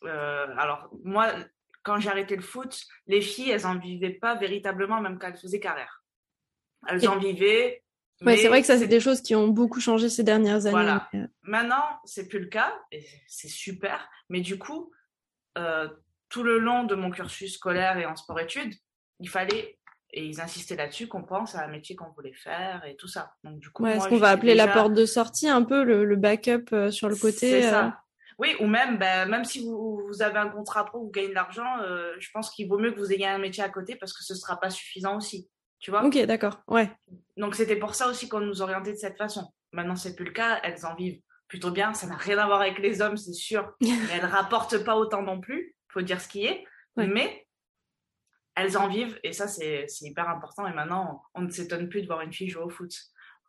Euh, 0.04 0.48
alors 0.58 0.90
moi, 1.04 1.34
quand 1.84 2.00
j'ai 2.00 2.10
arrêté 2.10 2.36
le 2.36 2.42
foot, 2.42 2.82
les 3.08 3.22
filles, 3.22 3.52
elles 3.52 3.66
en 3.66 3.78
vivaient 3.78 4.10
pas 4.10 4.36
véritablement, 4.36 5.00
même 5.00 5.18
quand 5.20 5.28
elles 5.28 5.38
faisaient 5.38 5.60
carrière. 5.60 6.04
Elles 6.88 7.08
en 7.08 7.18
vivaient. 7.18 7.84
Ouais, 8.22 8.38
c'est 8.38 8.48
vrai 8.48 8.62
que 8.62 8.68
ça, 8.68 8.78
c'est 8.78 8.88
des 8.88 9.00
choses 9.00 9.22
qui 9.22 9.36
ont 9.36 9.48
beaucoup 9.48 9.80
changé 9.80 10.10
ces 10.10 10.24
dernières 10.24 10.66
années. 10.66 10.72
Voilà. 10.72 11.10
Euh. 11.14 11.28
Maintenant, 11.42 12.00
c'est 12.06 12.28
plus 12.28 12.40
le 12.40 12.48
cas, 12.48 12.74
et 12.92 13.06
c'est 13.28 13.50
super. 13.50 14.10
Mais 14.30 14.42
du 14.42 14.58
coup, 14.58 14.92
tout 16.30 16.44
le 16.44 16.58
long 16.58 16.84
de 16.84 16.96
mon 16.96 17.12
cursus 17.12 17.56
scolaire 17.56 17.98
et 17.98 18.06
en 18.06 18.16
sport-études, 18.16 18.74
il 19.20 19.30
fallait 19.30 19.80
et 20.14 20.26
ils 20.26 20.40
insistaient 20.40 20.76
là-dessus 20.76 21.08
qu'on 21.08 21.24
pense 21.24 21.56
à 21.56 21.66
un 21.66 21.68
métier 21.68 21.96
qu'on 21.96 22.12
voulait 22.12 22.34
faire 22.34 22.86
et 22.86 22.96
tout 22.96 23.08
ça. 23.08 23.34
Donc, 23.44 23.60
du 23.60 23.70
coup, 23.72 23.86
ce 23.86 24.08
qu'on 24.08 24.18
va 24.18 24.30
appeler 24.30 24.54
la 24.54 24.68
porte 24.68 24.94
de 24.94 25.06
sortie, 25.06 25.50
un 25.50 25.64
peu 25.64 25.84
le, 25.84 26.16
backup 26.16 26.66
euh, 26.72 26.92
sur 26.92 27.10
le 27.10 27.16
côté. 27.16 27.50
C'est 27.50 27.62
ça. 27.64 27.88
Euh. 27.88 27.90
Oui, 28.40 28.56
ou 28.60 28.68
même, 28.68 28.98
ben, 28.98 29.28
même 29.28 29.44
si 29.44 29.64
vous, 29.64 30.02
vous, 30.08 30.22
avez 30.22 30.38
un 30.38 30.50
contrat 30.50 30.86
pro, 30.86 31.00
vous 31.00 31.12
gagnez 31.12 31.30
de 31.30 31.34
l'argent, 31.34 31.80
euh, 31.82 32.14
je 32.20 32.30
pense 32.32 32.52
qu'il 32.52 32.68
vaut 32.68 32.78
mieux 32.78 32.92
que 32.92 33.00
vous 33.00 33.12
ayez 33.12 33.28
un 33.28 33.38
métier 33.38 33.64
à 33.64 33.70
côté 33.70 33.96
parce 33.96 34.14
que 34.14 34.24
ce 34.24 34.34
ne 34.34 34.38
sera 34.38 34.60
pas 34.60 34.70
suffisant 34.70 35.18
aussi. 35.18 35.50
Tu 35.80 35.92
vois 35.92 36.04
Ok, 36.04 36.18
d'accord. 36.26 36.62
Ouais. 36.68 36.92
Donc, 37.36 37.56
c'était 37.56 37.76
pour 37.76 37.96
ça 37.96 38.08
aussi 38.08 38.30
qu'on 38.30 38.40
nous 38.40 38.62
orientait 38.62 38.94
de 38.94 38.98
cette 38.98 39.18
façon. 39.18 39.52
Maintenant, 39.72 39.96
c'est 39.96 40.16
plus 40.16 40.26
le 40.26 40.32
cas. 40.32 40.60
Elles 40.64 40.86
en 40.86 40.96
vivent 40.96 41.20
plutôt 41.48 41.72
bien. 41.72 41.94
Ça 41.94 42.08
n'a 42.08 42.16
rien 42.16 42.38
à 42.38 42.46
voir 42.46 42.62
avec 42.62 42.80
les 42.80 43.02
hommes, 43.02 43.18
c'est 43.18 43.34
sûr. 43.34 43.74
mais 43.82 43.90
elles 44.14 44.26
rapportent 44.26 44.84
pas 44.84 44.96
autant 44.96 45.24
non 45.24 45.42
plus. 45.42 45.76
Faut 45.90 46.02
dire 46.02 46.22
ce 46.22 46.28
qui 46.28 46.46
est. 46.46 46.66
Mais 46.96 47.43
elles 48.56 48.78
en 48.78 48.88
vivent 48.88 49.20
et 49.24 49.34
ça 49.34 49.48
c'est 49.48 49.88
hyper 50.02 50.30
important 50.30 50.68
et 50.68 50.74
maintenant 50.74 51.24
on 51.34 51.42
ne 51.42 51.50
s'étonne 51.50 51.90
plus 51.90 52.02
de 52.02 52.08
voir 52.08 52.22
une 52.22 52.34
fille 52.34 52.50
jouer 52.50 52.64
au 52.64 52.70
foot. 52.70 52.94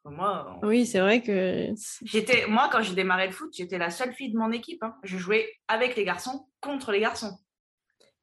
Moi, 0.07 0.61
oui, 0.63 0.85
c'est 0.85 1.01
vrai 1.01 1.23
que 1.23 1.69
j'étais 2.03 2.47
moi 2.47 2.69
quand 2.71 2.83
j'ai 2.83 2.95
démarré 2.95 3.27
le 3.27 3.33
foot, 3.33 3.51
j'étais 3.57 3.79
la 3.79 3.89
seule 3.89 4.13
fille 4.13 4.31
de 4.31 4.37
mon 4.37 4.53
équipe. 4.53 4.83
Hein. 4.83 4.95
Je 5.03 5.17
jouais 5.17 5.51
avec 5.67 5.97
les 5.97 6.05
garçons 6.05 6.47
contre 6.61 6.93
les 6.93 7.01
garçons. 7.01 7.39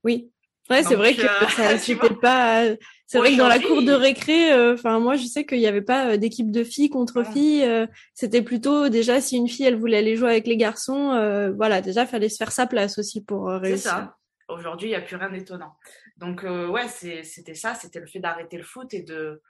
Oui, 0.03 0.31
ouais, 0.69 0.83
c'est 0.83 0.95
vrai 0.95 1.15
que 1.15 1.21
euh, 1.21 1.47
ça 1.49 1.77
c'était 1.79 2.13
pas. 2.13 2.65
C'est 3.07 3.17
vrai 3.17 3.31
que 3.31 3.37
dans 3.37 3.47
la 3.47 3.59
cour 3.59 3.81
de 3.81 3.91
récré, 3.91 4.53
euh, 4.53 4.75
enfin 4.75 4.99
moi 4.99 5.15
je 5.15 5.25
sais 5.25 5.43
qu'il 5.43 5.57
n'y 5.57 5.65
avait 5.65 5.81
pas 5.81 6.11
euh, 6.11 6.17
d'équipe 6.17 6.51
de 6.51 6.63
filles 6.63 6.91
contre 6.91 7.23
filles. 7.23 7.67
C'était 8.13 8.43
plutôt 8.43 8.89
déjà 8.89 9.19
si 9.19 9.37
une 9.37 9.49
fille 9.49 9.65
elle 9.65 9.79
voulait 9.79 9.97
aller 9.97 10.15
jouer 10.15 10.29
avec 10.29 10.45
les 10.45 10.57
garçons, 10.57 11.51
voilà 11.55 11.81
déjà 11.81 12.05
fallait 12.05 12.29
se 12.29 12.37
faire 12.37 12.51
sa 12.51 12.67
place 12.67 12.99
aussi 12.99 13.23
pour 13.23 13.47
réussir. 13.47 13.77
C'est 13.77 13.89
ça. 13.89 14.17
Aujourd'hui 14.49 14.89
il 14.89 14.91
n'y 14.91 14.97
a 14.97 15.01
plus 15.01 15.15
rien 15.15 15.31
d'étonnant. 15.31 15.73
Donc, 16.21 16.43
euh, 16.43 16.67
ouais, 16.67 16.87
c'était 16.87 17.55
ça, 17.55 17.73
c'était 17.73 17.99
le 17.99 18.05
fait 18.05 18.19
d'arrêter 18.19 18.55
le 18.55 18.63
foot 18.63 18.93
et 18.93 19.01
de 19.01 19.41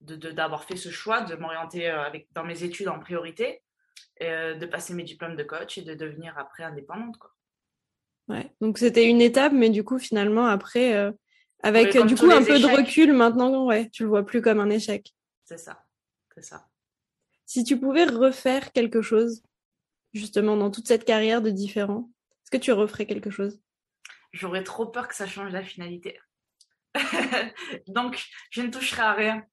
d'avoir 0.00 0.64
fait 0.64 0.76
ce 0.76 0.90
choix 0.90 1.22
de 1.22 1.36
m'orienter 1.36 1.88
euh, 1.88 2.02
avec 2.02 2.28
dans 2.32 2.44
mes 2.44 2.64
études 2.64 2.88
en 2.88 2.98
priorité, 2.98 3.62
et, 4.20 4.28
euh, 4.28 4.54
de 4.54 4.66
passer 4.66 4.92
mes 4.92 5.04
diplômes 5.04 5.36
de 5.36 5.42
coach 5.42 5.78
et 5.78 5.82
de 5.82 5.94
devenir 5.94 6.36
après 6.36 6.64
indépendante. 6.64 7.16
Quoi. 7.16 7.32
Ouais, 8.28 8.52
donc 8.60 8.76
c'était 8.76 9.08
une 9.08 9.22
étape, 9.22 9.52
mais 9.54 9.70
du 9.70 9.84
coup, 9.84 9.98
finalement, 9.98 10.46
après, 10.46 11.12
avec 11.62 11.96
du 11.96 12.16
coup 12.16 12.30
un 12.30 12.44
peu 12.44 12.58
de 12.58 12.76
recul, 12.76 13.12
maintenant, 13.12 13.64
ouais, 13.64 13.88
tu 13.88 14.02
le 14.02 14.08
vois 14.08 14.26
plus 14.26 14.42
comme 14.42 14.60
un 14.60 14.68
échec. 14.68 15.14
C'est 15.44 15.58
ça, 15.58 15.84
c'est 16.34 16.44
ça. 16.44 16.66
Si 17.46 17.62
tu 17.62 17.78
pouvais 17.78 18.04
refaire 18.04 18.72
quelque 18.72 19.00
chose, 19.00 19.42
justement, 20.12 20.56
dans 20.56 20.72
toute 20.72 20.88
cette 20.88 21.04
carrière 21.04 21.40
de 21.40 21.50
différent, 21.50 22.10
est-ce 22.42 22.50
que 22.50 22.62
tu 22.62 22.72
referais 22.72 23.06
quelque 23.06 23.30
chose? 23.30 23.60
J'aurais 24.36 24.62
trop 24.62 24.86
peur 24.86 25.08
que 25.08 25.14
ça 25.14 25.26
change 25.26 25.52
la 25.52 25.62
finalité. 25.62 26.18
Donc, 27.88 28.24
je 28.50 28.62
ne 28.62 28.70
toucherai 28.70 29.02
à 29.02 29.12
rien. 29.12 29.44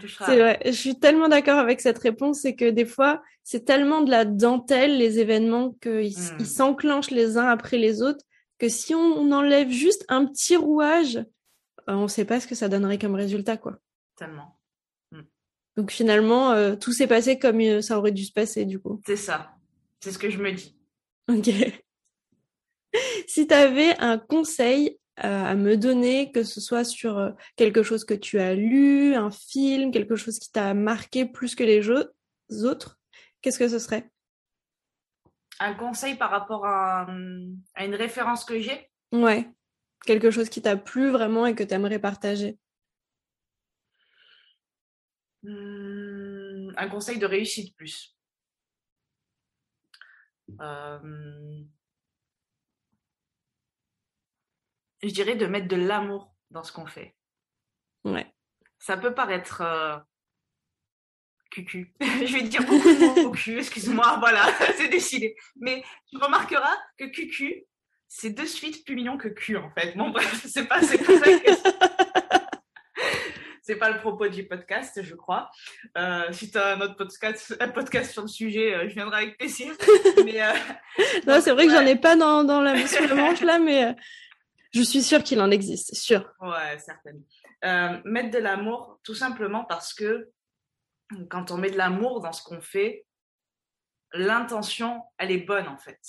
C'est 0.00 0.38
vrai. 0.38 0.60
Je 0.64 0.70
suis 0.70 0.98
tellement 0.98 1.28
d'accord 1.28 1.58
avec 1.58 1.80
cette 1.80 1.98
réponse, 1.98 2.40
c'est 2.40 2.54
que 2.54 2.70
des 2.70 2.86
fois, 2.86 3.22
c'est 3.42 3.64
tellement 3.64 4.00
de 4.00 4.10
la 4.10 4.24
dentelle 4.24 4.96
les 4.96 5.18
événements 5.18 5.72
qu'ils 5.82 6.16
hmm. 6.16 6.44
s'enclenchent 6.44 7.10
les 7.10 7.36
uns 7.36 7.46
après 7.46 7.76
les 7.76 8.02
autres 8.02 8.24
que 8.58 8.68
si 8.68 8.94
on, 8.94 9.30
enlève 9.32 9.70
juste 9.70 10.04
un 10.08 10.24
petit 10.24 10.56
rouage, 10.56 11.16
euh, 11.16 11.24
on 11.88 12.02
ne 12.02 12.08
sait 12.08 12.24
pas 12.24 12.40
ce 12.40 12.46
que 12.46 12.54
ça 12.54 12.68
donnerait 12.68 12.98
comme 12.98 13.16
résultat, 13.16 13.56
quoi. 13.56 13.76
Tellement. 14.16 14.58
Hmm. 15.10 15.22
Donc 15.76 15.90
finalement, 15.90 16.52
euh, 16.52 16.76
tout 16.76 16.92
s'est 16.92 17.08
passé 17.08 17.38
comme 17.38 17.60
euh, 17.60 17.82
ça 17.82 17.98
aurait 17.98 18.12
dû 18.12 18.24
se 18.24 18.32
passer 18.32 18.64
du 18.64 18.78
coup. 18.78 19.00
C'est 19.04 19.16
ça. 19.16 19.52
C'est 20.00 20.12
ce 20.12 20.18
que 20.18 20.30
je 20.30 20.38
me 20.38 20.52
dis. 20.52 20.76
Ok. 21.28 21.50
si 23.26 23.46
tu 23.46 23.54
avais 23.54 23.98
un 23.98 24.18
conseil 24.18 24.98
euh, 25.24 25.44
à 25.44 25.54
me 25.54 25.76
donner, 25.76 26.32
que 26.32 26.42
ce 26.42 26.60
soit 26.60 26.84
sur 26.84 27.34
quelque 27.56 27.82
chose 27.82 28.04
que 28.04 28.14
tu 28.14 28.38
as 28.38 28.54
lu, 28.54 29.14
un 29.14 29.30
film, 29.30 29.90
quelque 29.92 30.16
chose 30.16 30.38
qui 30.38 30.50
t'a 30.50 30.74
marqué 30.74 31.26
plus 31.26 31.54
que 31.54 31.64
les 31.64 31.88
autres, 32.64 32.98
qu'est-ce 33.40 33.58
que 33.58 33.68
ce 33.68 33.78
serait? 33.78 34.10
Un 35.60 35.74
conseil 35.74 36.16
par 36.16 36.30
rapport 36.30 36.66
à, 36.66 37.06
à 37.74 37.84
une 37.84 37.94
référence 37.94 38.44
que 38.44 38.58
j'ai? 38.58 38.90
Ouais. 39.12 39.48
Quelque 40.06 40.30
chose 40.30 40.48
qui 40.48 40.60
t'a 40.60 40.76
plu 40.76 41.10
vraiment 41.10 41.46
et 41.46 41.54
que 41.54 41.62
tu 41.62 41.74
aimerais 41.74 42.00
partager? 42.00 42.58
Mmh, 45.42 46.72
un 46.76 46.88
conseil 46.88 47.18
de 47.18 47.26
réussite 47.26 47.76
plus. 47.76 48.16
Je 55.02 55.10
dirais 55.10 55.34
de 55.34 55.46
mettre 55.46 55.68
de 55.68 55.76
l'amour 55.76 56.34
dans 56.50 56.62
ce 56.62 56.72
qu'on 56.72 56.86
fait. 56.86 57.14
Ouais. 58.04 58.26
Ça 58.78 58.96
peut 58.96 59.14
paraître 59.14 59.60
euh, 59.60 59.96
cucu. 61.50 61.94
je 62.00 62.32
vais 62.32 62.42
dire 62.42 62.62
beaucoup 62.62 62.88
de 62.88 63.22
mots 63.22 63.30
cul, 63.30 63.58
excuse-moi, 63.58 64.16
voilà, 64.20 64.44
c'est 64.76 64.88
décidé. 64.88 65.36
Mais 65.56 65.82
tu 66.08 66.16
remarqueras 66.18 66.76
que 66.98 67.04
cucu, 67.04 67.64
c'est 68.08 68.30
de 68.30 68.44
suite 68.44 68.84
plus 68.84 68.94
mignon 68.94 69.16
que 69.16 69.28
cul 69.28 69.56
en 69.56 69.70
fait. 69.70 69.96
Bon 69.96 70.10
bref, 70.10 70.44
c'est 70.46 70.66
pas, 70.66 70.82
c'est 70.82 70.98
pas 70.98 71.18
ça 71.18 71.38
que 71.38 71.92
c'est 73.62 73.76
pas 73.76 73.90
le 73.90 74.00
propos 74.00 74.26
du 74.26 74.44
podcast, 74.44 75.00
je 75.02 75.14
crois. 75.14 75.48
Euh, 75.96 76.24
si 76.32 76.50
tu 76.50 76.58
as 76.58 76.74
un 76.74 76.80
autre 76.80 76.96
podcast, 76.96 77.56
un 77.60 77.68
podcast 77.68 78.10
sur 78.10 78.22
le 78.22 78.28
sujet, 78.28 78.74
euh, 78.74 78.88
je 78.88 78.94
viendrai 78.94 79.22
avec 79.22 79.38
plaisir. 79.38 79.72
mais, 80.24 80.42
euh, 80.42 80.52
non, 81.26 81.40
c'est 81.40 81.52
vrai 81.52 81.66
que 81.66 81.72
j'en 81.72 81.86
ai 81.86 81.96
pas 81.96 82.16
dans, 82.16 82.42
dans 82.42 82.60
la 82.60 82.86
sur 82.86 83.06
le 83.06 83.14
manche 83.14 83.40
là, 83.40 83.60
mais 83.60 83.94
je 84.72 84.82
suis 84.82 85.02
sûre 85.02 85.22
qu'il 85.22 85.40
en 85.40 85.50
existe, 85.50 85.94
sûr. 85.94 86.32
Ouais, 86.40 86.78
certainement. 86.78 87.24
mettre 88.04 88.30
de 88.30 88.38
l'amour, 88.38 89.00
tout 89.02 89.14
simplement 89.14 89.64
parce 89.64 89.94
que 89.94 90.30
quand 91.28 91.50
on 91.50 91.58
met 91.58 91.70
de 91.70 91.76
l'amour 91.76 92.20
dans 92.20 92.32
ce 92.32 92.42
qu'on 92.42 92.60
fait, 92.60 93.06
l'intention, 94.12 95.02
elle 95.18 95.30
est 95.30 95.44
bonne 95.44 95.68
en 95.68 95.78
fait. 95.78 96.00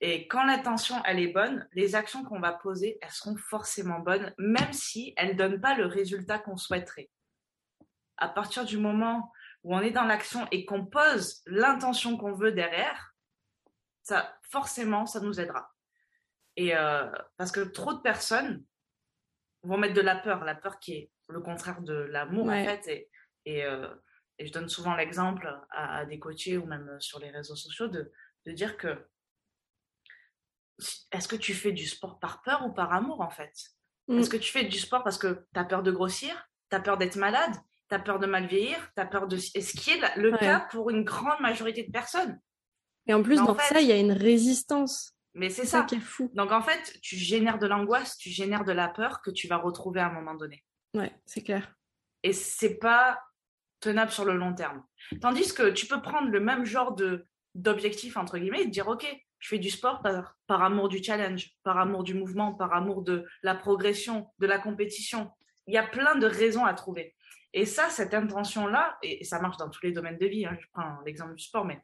Et 0.00 0.28
quand 0.28 0.44
l'intention, 0.44 1.02
elle 1.04 1.20
est 1.20 1.32
bonne, 1.32 1.66
les 1.72 1.94
actions 1.94 2.22
qu'on 2.24 2.40
va 2.40 2.52
poser, 2.52 2.98
elles 3.00 3.10
seront 3.10 3.36
forcément 3.36 4.00
bonnes, 4.00 4.34
même 4.36 4.72
si 4.72 5.14
elles 5.16 5.30
ne 5.30 5.38
donnent 5.38 5.60
pas 5.60 5.74
le 5.74 5.86
résultat 5.86 6.38
qu'on 6.38 6.56
souhaiterait. 6.56 7.10
À 8.18 8.28
partir 8.28 8.64
du 8.64 8.78
moment 8.78 9.32
où 9.62 9.74
on 9.74 9.80
est 9.80 9.90
dans 9.90 10.04
l'action 10.04 10.46
et 10.50 10.66
qu'on 10.66 10.84
pose 10.84 11.42
l'intention 11.46 12.16
qu'on 12.18 12.34
veut 12.34 12.52
derrière, 12.52 13.14
ça, 14.02 14.38
forcément, 14.42 15.06
ça 15.06 15.20
nous 15.20 15.40
aidera. 15.40 15.74
Et 16.56 16.76
euh, 16.76 17.10
parce 17.36 17.52
que 17.52 17.60
trop 17.60 17.92
de 17.92 18.00
personnes 18.00 18.64
vont 19.62 19.76
mettre 19.76 19.94
de 19.94 20.00
la 20.00 20.16
peur, 20.16 20.44
la 20.44 20.54
peur 20.54 20.78
qui 20.78 20.94
est 20.94 21.10
le 21.28 21.40
contraire 21.40 21.82
de 21.82 21.94
l'amour 21.94 22.46
en 22.46 22.64
fait. 22.64 22.86
Et, 22.88 23.10
et, 23.44 23.64
euh, 23.64 23.88
et, 24.38 24.46
je 24.46 24.52
donne 24.52 24.68
souvent 24.68 24.94
l'exemple 24.94 25.52
à, 25.70 26.04
des 26.06 26.18
coachés 26.18 26.56
ou 26.56 26.66
même 26.66 26.96
sur 27.00 27.18
les 27.18 27.30
réseaux 27.30 27.56
sociaux 27.56 27.88
de, 27.88 28.10
de 28.46 28.52
dire 28.52 28.76
que 28.76 29.06
est-ce 31.10 31.28
que 31.28 31.36
tu 31.36 31.54
fais 31.54 31.72
du 31.72 31.86
sport 31.86 32.18
par 32.18 32.42
peur 32.42 32.64
ou 32.66 32.72
par 32.72 32.92
amour 32.92 33.20
en 33.20 33.30
fait? 33.30 33.52
Mm. 34.08 34.18
Est-ce 34.18 34.30
que 34.30 34.36
tu 34.36 34.52
fais 34.52 34.64
du 34.64 34.78
sport 34.78 35.02
parce 35.02 35.18
que 35.18 35.46
tu 35.52 35.60
as 35.60 35.64
peur 35.64 35.82
de 35.82 35.90
grossir, 35.90 36.48
tu 36.70 36.76
as 36.76 36.80
peur 36.80 36.96
d'être 36.96 37.16
malade, 37.16 37.52
tu 37.88 37.94
as 37.94 37.98
peur 37.98 38.18
de 38.18 38.26
mal 38.26 38.46
vieillir, 38.46 38.78
tu 38.94 39.02
as 39.02 39.06
peur 39.06 39.26
de... 39.26 39.36
est 39.36 39.60
ce 39.60 39.76
qui 39.76 39.90
est 39.90 40.16
le 40.16 40.36
cas 40.36 40.60
pour 40.70 40.90
une 40.90 41.04
grande 41.04 41.40
majorité 41.40 41.82
de 41.82 41.90
personnes? 41.90 42.40
Et 43.06 43.14
en 43.14 43.22
plus, 43.22 43.36
dans 43.36 43.56
ça, 43.58 43.80
il 43.80 43.86
y 43.86 43.92
a 43.92 43.98
une 43.98 44.12
résistance. 44.12 45.15
Mais 45.36 45.50
c'est 45.50 45.66
ça. 45.66 45.82
qui 45.82 45.96
est 45.96 46.00
fou. 46.00 46.30
Donc 46.34 46.50
en 46.50 46.62
fait, 46.62 46.98
tu 47.02 47.16
génères 47.16 47.58
de 47.58 47.66
l'angoisse, 47.66 48.16
tu 48.16 48.30
génères 48.30 48.64
de 48.64 48.72
la 48.72 48.88
peur 48.88 49.20
que 49.20 49.30
tu 49.30 49.46
vas 49.46 49.58
retrouver 49.58 50.00
à 50.00 50.08
un 50.08 50.12
moment 50.12 50.34
donné. 50.34 50.64
Ouais, 50.94 51.12
c'est 51.26 51.42
clair. 51.42 51.74
Et 52.22 52.32
c'est 52.32 52.78
pas 52.78 53.20
tenable 53.80 54.10
sur 54.10 54.24
le 54.24 54.34
long 54.34 54.54
terme. 54.54 54.82
Tandis 55.20 55.52
que 55.52 55.70
tu 55.70 55.86
peux 55.86 56.00
prendre 56.00 56.28
le 56.28 56.40
même 56.40 56.64
genre 56.64 56.94
de 56.94 57.26
d'objectif 57.54 58.16
entre 58.16 58.36
guillemets 58.36 58.62
et 58.62 58.64
te 58.64 58.70
dire 58.70 58.88
ok 58.88 59.06
je 59.38 59.48
fais 59.48 59.58
du 59.58 59.70
sport 59.70 60.02
par, 60.02 60.62
amour 60.62 60.88
du 60.88 61.02
challenge, 61.02 61.50
par 61.62 61.78
amour 61.78 62.02
du 62.02 62.14
mouvement, 62.14 62.54
par 62.54 62.72
amour 62.72 63.02
de 63.02 63.26
la 63.42 63.54
progression, 63.54 64.28
de 64.38 64.46
la 64.46 64.58
compétition. 64.58 65.30
Il 65.66 65.74
y 65.74 65.78
a 65.78 65.86
plein 65.86 66.16
de 66.16 66.26
raisons 66.26 66.64
à 66.64 66.74
trouver. 66.74 67.14
Et 67.52 67.64
ça, 67.64 67.88
cette 67.88 68.14
intention-là, 68.14 68.98
et, 69.02 69.24
ça 69.24 69.40
marche 69.40 69.56
dans 69.56 69.70
tous 69.70 69.84
les 69.84 69.92
domaines 69.92 70.18
de 70.18 70.26
vie, 70.26 70.46
hein, 70.46 70.56
je 70.58 70.66
prends 70.72 70.98
l'exemple 71.04 71.34
du 71.34 71.44
sport, 71.44 71.64
mais 71.64 71.80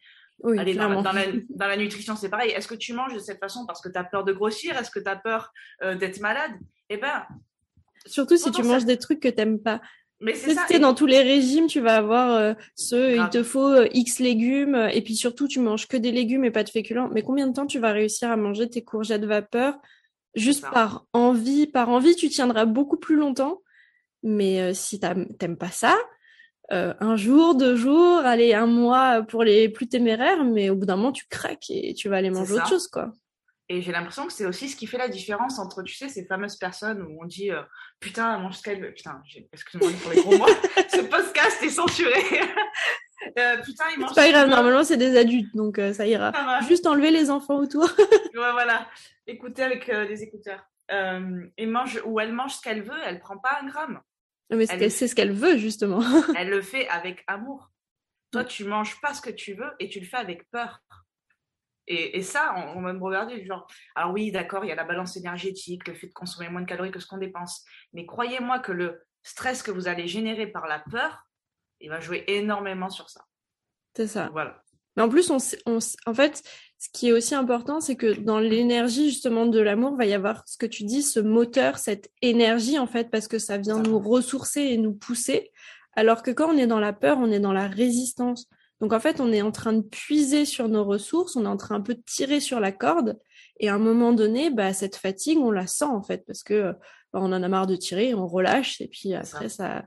allez, 0.58 0.74
dans, 0.74 1.12
la, 1.58 1.76
nutrition, 1.76 2.16
c'est 2.16 2.28
pareil. 2.28 2.50
Est-ce 2.50 2.68
que 2.68 2.74
tu 2.74 2.92
manges 2.92 3.14
de 3.14 3.18
cette 3.18 3.38
façon 3.38 3.66
parce 3.66 3.80
que 3.80 3.88
tu 3.88 3.98
as 3.98 4.04
peur 4.04 4.24
de 4.24 4.32
grossir? 4.32 4.76
Est-ce 4.76 4.90
que 4.90 5.00
tu 5.00 5.08
as 5.08 5.16
peur 5.16 5.52
euh, 5.82 5.94
d'être 5.94 6.20
malade? 6.20 6.52
Eh 6.88 6.96
bien, 6.96 7.24
Surtout 8.06 8.36
si 8.36 8.50
tu 8.50 8.62
manges 8.62 8.84
des 8.84 8.98
trucs 8.98 9.20
que 9.20 9.28
tu 9.28 9.36
n'aimes 9.36 9.60
pas. 9.60 9.80
Mais 10.20 10.34
c'est 10.34 10.54
ça. 10.54 10.78
Dans 10.78 10.94
tous 10.94 11.06
les 11.06 11.20
régimes, 11.20 11.66
tu 11.66 11.80
vas 11.80 11.96
avoir 11.96 12.36
euh, 12.36 12.54
ce, 12.76 13.16
il 13.16 13.28
te 13.30 13.42
faut 13.42 13.72
euh, 13.72 13.88
X 13.92 14.20
légumes, 14.20 14.76
euh, 14.76 14.88
et 14.88 15.02
puis 15.02 15.16
surtout, 15.16 15.48
tu 15.48 15.58
manges 15.58 15.88
que 15.88 15.96
des 15.96 16.12
légumes 16.12 16.44
et 16.44 16.52
pas 16.52 16.62
de 16.62 16.70
féculents. 16.70 17.10
Mais 17.12 17.22
combien 17.22 17.48
de 17.48 17.52
temps 17.52 17.66
tu 17.66 17.80
vas 17.80 17.90
réussir 17.90 18.30
à 18.30 18.36
manger 18.36 18.70
tes 18.70 18.84
courgettes 18.84 19.24
vapeur? 19.24 19.74
Juste 20.34 20.64
par 20.72 21.06
envie 21.12 21.66
Par 21.66 21.88
envie, 21.88 22.14
tu 22.14 22.28
tiendras 22.28 22.64
beaucoup 22.64 22.96
plus 22.96 23.16
longtemps. 23.16 23.62
Mais 24.22 24.72
si 24.72 25.00
t'aimes 25.00 25.56
pas 25.58 25.70
ça, 25.70 25.98
un 26.72 27.16
jour, 27.16 27.54
deux 27.54 27.76
jours, 27.76 28.18
allez, 28.18 28.54
un 28.54 28.66
mois 28.66 29.22
pour 29.22 29.44
les 29.44 29.68
plus 29.68 29.88
téméraires, 29.88 30.42
mais 30.42 30.70
au 30.70 30.74
bout 30.74 30.86
d'un 30.86 30.96
moment, 30.96 31.12
tu 31.12 31.26
craques 31.28 31.70
et 31.70 31.94
tu 31.94 32.08
vas 32.08 32.16
aller 32.16 32.30
manger 32.30 32.54
autre 32.54 32.68
chose, 32.68 32.88
quoi. 32.88 33.12
Et 33.68 33.80
j'ai 33.80 33.92
l'impression 33.92 34.26
que 34.26 34.32
c'est 34.32 34.44
aussi 34.44 34.68
ce 34.68 34.76
qui 34.76 34.86
fait 34.86 34.98
la 34.98 35.08
différence 35.08 35.58
entre, 35.58 35.82
tu 35.82 35.94
sais, 35.94 36.08
ces 36.08 36.26
fameuses 36.26 36.56
personnes 36.56 37.00
où 37.02 37.22
on 37.22 37.24
dit 37.24 37.50
euh, 37.50 37.62
putain, 38.00 38.36
mange 38.38 38.56
ce 38.56 38.62
qu'elle 38.62 38.82
veut. 38.82 38.92
Putain, 38.92 39.22
excuse-moi 39.50 39.90
pour 40.02 40.12
les 40.12 40.20
gros 40.20 40.36
mots, 40.36 40.46
ce 40.88 41.00
podcast 41.00 41.62
est 41.62 41.70
censuré. 41.70 42.12
euh, 43.38 43.56
putain, 43.64 43.84
il 43.94 44.00
mange. 44.00 44.10
C'est 44.14 44.20
pas 44.20 44.30
grave, 44.30 44.48
normalement 44.48 44.84
c'est 44.84 44.98
des 44.98 45.16
adultes, 45.16 45.54
donc 45.56 45.78
euh, 45.78 45.94
ça 45.94 46.06
ira. 46.06 46.32
Juste 46.68 46.86
enlever 46.86 47.10
les 47.10 47.30
enfants 47.30 47.56
autour. 47.56 47.84
ouais, 47.98 48.52
voilà. 48.52 48.86
Écoutez 49.26 49.62
avec 49.62 49.88
euh, 49.88 50.04
les 50.04 50.22
écouteurs. 50.22 50.66
et 50.90 51.66
mange, 51.66 52.02
ou 52.04 52.20
elle 52.20 52.32
mange 52.32 52.56
ce 52.56 52.60
qu'elle 52.60 52.82
veut, 52.82 53.00
elle 53.06 53.20
prend 53.20 53.38
pas 53.38 53.58
un 53.62 53.66
gramme. 53.66 54.00
Mais 54.52 54.66
c'est 54.66 55.08
ce, 55.08 55.14
qu'elle 55.14 55.32
veut, 55.32 55.56
justement. 55.56 56.00
elle 56.36 56.50
le 56.50 56.62
fait 56.62 56.88
avec 56.88 57.24
amour. 57.26 57.70
Toi, 58.30 58.44
tu 58.44 58.64
manges 58.64 59.00
pas 59.00 59.14
ce 59.14 59.20
que 59.20 59.30
tu 59.30 59.54
veux 59.54 59.70
et 59.78 59.88
tu 59.88 60.00
le 60.00 60.06
fais 60.06 60.16
avec 60.16 60.48
peur. 60.50 60.80
Et, 61.88 62.22
ça, 62.22 62.54
on, 62.74 62.80
va 62.80 62.92
me 62.92 63.02
regarder, 63.02 63.44
genre, 63.44 63.66
alors 63.94 64.12
oui, 64.12 64.30
d'accord, 64.30 64.64
il 64.64 64.68
y 64.68 64.72
a 64.72 64.76
la 64.76 64.84
balance 64.84 65.16
énergétique, 65.16 65.86
le 65.88 65.94
fait 65.94 66.06
de 66.06 66.12
consommer 66.12 66.48
moins 66.48 66.60
de 66.60 66.66
calories 66.66 66.92
que 66.92 67.00
ce 67.00 67.06
qu'on 67.06 67.18
dépense. 67.18 67.64
Mais 67.92 68.06
croyez-moi 68.06 68.60
que 68.60 68.72
le 68.72 69.02
stress 69.22 69.62
que 69.62 69.72
vous 69.72 69.88
allez 69.88 70.06
générer 70.06 70.46
par 70.46 70.66
la 70.66 70.78
peur, 70.78 71.26
il 71.80 71.90
va 71.90 72.00
jouer 72.00 72.24
énormément 72.28 72.88
sur 72.88 73.10
ça. 73.10 73.24
C'est 73.96 74.06
ça. 74.06 74.30
Voilà. 74.32 74.62
Mais 74.96 75.02
en 75.02 75.08
plus, 75.08 75.30
on, 75.30 75.38
en 76.06 76.14
fait, 76.14 76.42
ce 76.78 76.88
qui 76.92 77.08
est 77.08 77.12
aussi 77.12 77.34
important, 77.34 77.80
c'est 77.80 77.96
que 77.96 78.12
dans 78.12 78.38
l'énergie 78.38 79.10
justement 79.10 79.46
de 79.46 79.60
l'amour, 79.60 79.96
va 79.96 80.04
y 80.04 80.14
avoir 80.14 80.42
ce 80.46 80.56
que 80.56 80.66
tu 80.66 80.84
dis, 80.84 81.02
ce 81.02 81.20
moteur, 81.20 81.78
cette 81.78 82.10
énergie 82.22 82.78
en 82.78 82.86
fait, 82.86 83.10
parce 83.10 83.28
que 83.28 83.38
ça 83.38 83.56
vient 83.56 83.80
nous 83.80 83.98
ressourcer 83.98 84.60
et 84.60 84.76
nous 84.76 84.92
pousser. 84.92 85.52
Alors 85.94 86.22
que 86.22 86.30
quand 86.30 86.52
on 86.52 86.58
est 86.58 86.66
dans 86.66 86.80
la 86.80 86.92
peur, 86.92 87.18
on 87.20 87.30
est 87.30 87.40
dans 87.40 87.52
la 87.52 87.68
résistance. 87.68 88.48
Donc 88.80 88.92
en 88.92 89.00
fait, 89.00 89.20
on 89.20 89.32
est 89.32 89.42
en 89.42 89.52
train 89.52 89.74
de 89.74 89.82
puiser 89.82 90.44
sur 90.44 90.68
nos 90.68 90.84
ressources, 90.84 91.36
on 91.36 91.44
est 91.44 91.48
en 91.48 91.56
train 91.56 91.76
un 91.76 91.80
peu 91.80 91.94
de 91.94 92.02
tirer 92.04 92.40
sur 92.40 92.58
la 92.58 92.72
corde, 92.72 93.16
et 93.60 93.68
à 93.68 93.74
un 93.74 93.78
moment 93.78 94.12
donné, 94.12 94.50
bah, 94.50 94.72
cette 94.72 94.96
fatigue, 94.96 95.38
on 95.38 95.52
la 95.52 95.68
sent 95.68 95.84
en 95.84 96.02
fait, 96.02 96.24
parce 96.26 96.42
que 96.42 96.72
bah, 97.12 97.20
on 97.22 97.32
en 97.32 97.42
a 97.44 97.48
marre 97.48 97.68
de 97.68 97.76
tirer, 97.76 98.12
on 98.12 98.26
relâche, 98.26 98.80
et 98.80 98.88
puis 98.88 99.14
après 99.14 99.48
ça. 99.48 99.84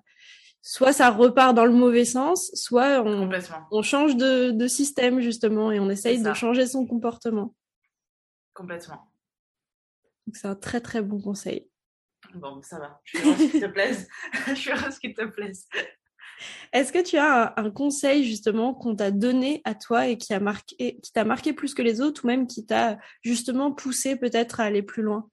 Soit 0.66 0.94
ça 0.94 1.12
repart 1.12 1.56
dans 1.56 1.66
le 1.66 1.72
mauvais 1.72 2.06
sens, 2.06 2.50
soit 2.56 3.04
on, 3.06 3.30
on 3.70 3.82
change 3.84 4.16
de, 4.18 4.68
système 4.68 5.22
justement 5.22 5.72
et 5.72 5.80
on 5.80 5.92
essaye 5.92 6.22
de 6.22 6.34
changer 6.34 6.66
son 6.66 6.88
comportement. 6.88 7.54
Complètement. 8.56 9.12
Donc 10.26 10.36
c'est 10.36 10.48
un 10.48 10.56
très 10.56 10.82
très 10.82 11.04
bon 11.04 11.22
conseil. 11.22 11.70
Bon, 12.34 12.64
ça 12.64 12.80
va. 12.80 13.00
Je 13.04 13.20
suis 13.20 13.28
heureuse 13.28 13.52
qu'il 13.52 13.62
te 13.62 13.68
plaise. 13.68 14.08
Je 14.48 14.54
suis 14.56 14.72
heureuse 14.72 14.98
qu'il 14.98 15.14
te 15.14 15.26
plaise. 15.26 15.68
Est-ce 16.74 16.92
que 16.92 17.04
tu 17.04 17.18
as 17.18 17.54
un, 17.58 17.70
conseil 17.70 18.26
justement 18.26 18.74
qu'on 18.74 18.96
t'a 18.96 19.12
donné 19.12 19.62
à 19.66 19.76
toi 19.76 20.08
et 20.08 20.18
qui 20.18 20.34
a 20.34 20.40
marqué, 20.40 21.00
qui 21.00 21.12
t'a 21.14 21.26
marqué 21.26 21.54
plus 21.54 21.76
que 21.76 21.84
les 21.84 22.02
autres 22.02 22.26
ou 22.26 22.28
même 22.28 22.48
qui 22.48 22.66
t'a 22.66 22.98
justement 23.22 23.72
poussé 23.72 24.16
peut-être 24.16 24.60
à 24.60 24.64
aller 24.64 24.82
plus 24.82 25.04
loin? 25.04 25.30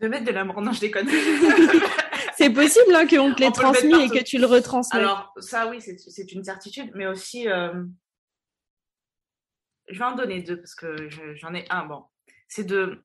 De 0.00 0.08
mettre 0.08 0.24
de 0.24 0.32
l'amour, 0.32 0.60
non 0.60 0.72
je 0.72 0.80
déconne. 0.80 1.08
c'est 2.40 2.52
possible 2.52 2.94
hein, 2.94 3.06
qu'on 3.06 3.34
te 3.34 3.40
l'ait 3.40 3.52
transmis 3.52 4.04
et 4.04 4.08
que 4.08 4.24
tu 4.24 4.38
le 4.38 4.46
retransmets. 4.46 5.00
Alors 5.00 5.34
ça 5.38 5.68
oui, 5.68 5.80
c'est 5.80 6.32
une 6.32 6.42
certitude, 6.42 6.90
mais 6.94 7.06
aussi, 7.06 7.48
euh, 7.48 7.84
je 9.88 9.98
vais 9.98 10.04
en 10.04 10.14
donner 10.14 10.42
deux 10.42 10.56
parce 10.56 10.74
que 10.74 11.08
j'en 11.36 11.54
ai 11.54 11.66
un. 11.70 11.84
Bon, 11.84 12.04
c'est 12.48 12.64
de 12.64 13.02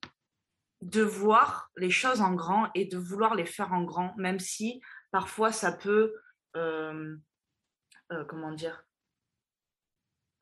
de 0.81 1.01
voir 1.01 1.71
les 1.75 1.89
choses 1.89 2.21
en 2.21 2.33
grand 2.33 2.69
et 2.75 2.85
de 2.85 2.97
vouloir 2.97 3.35
les 3.35 3.45
faire 3.45 3.73
en 3.73 3.83
grand, 3.83 4.15
même 4.17 4.39
si 4.39 4.81
parfois 5.11 5.51
ça 5.51 5.71
peut, 5.71 6.13
euh, 6.55 7.15
comment 8.27 8.51
dire, 8.51 8.85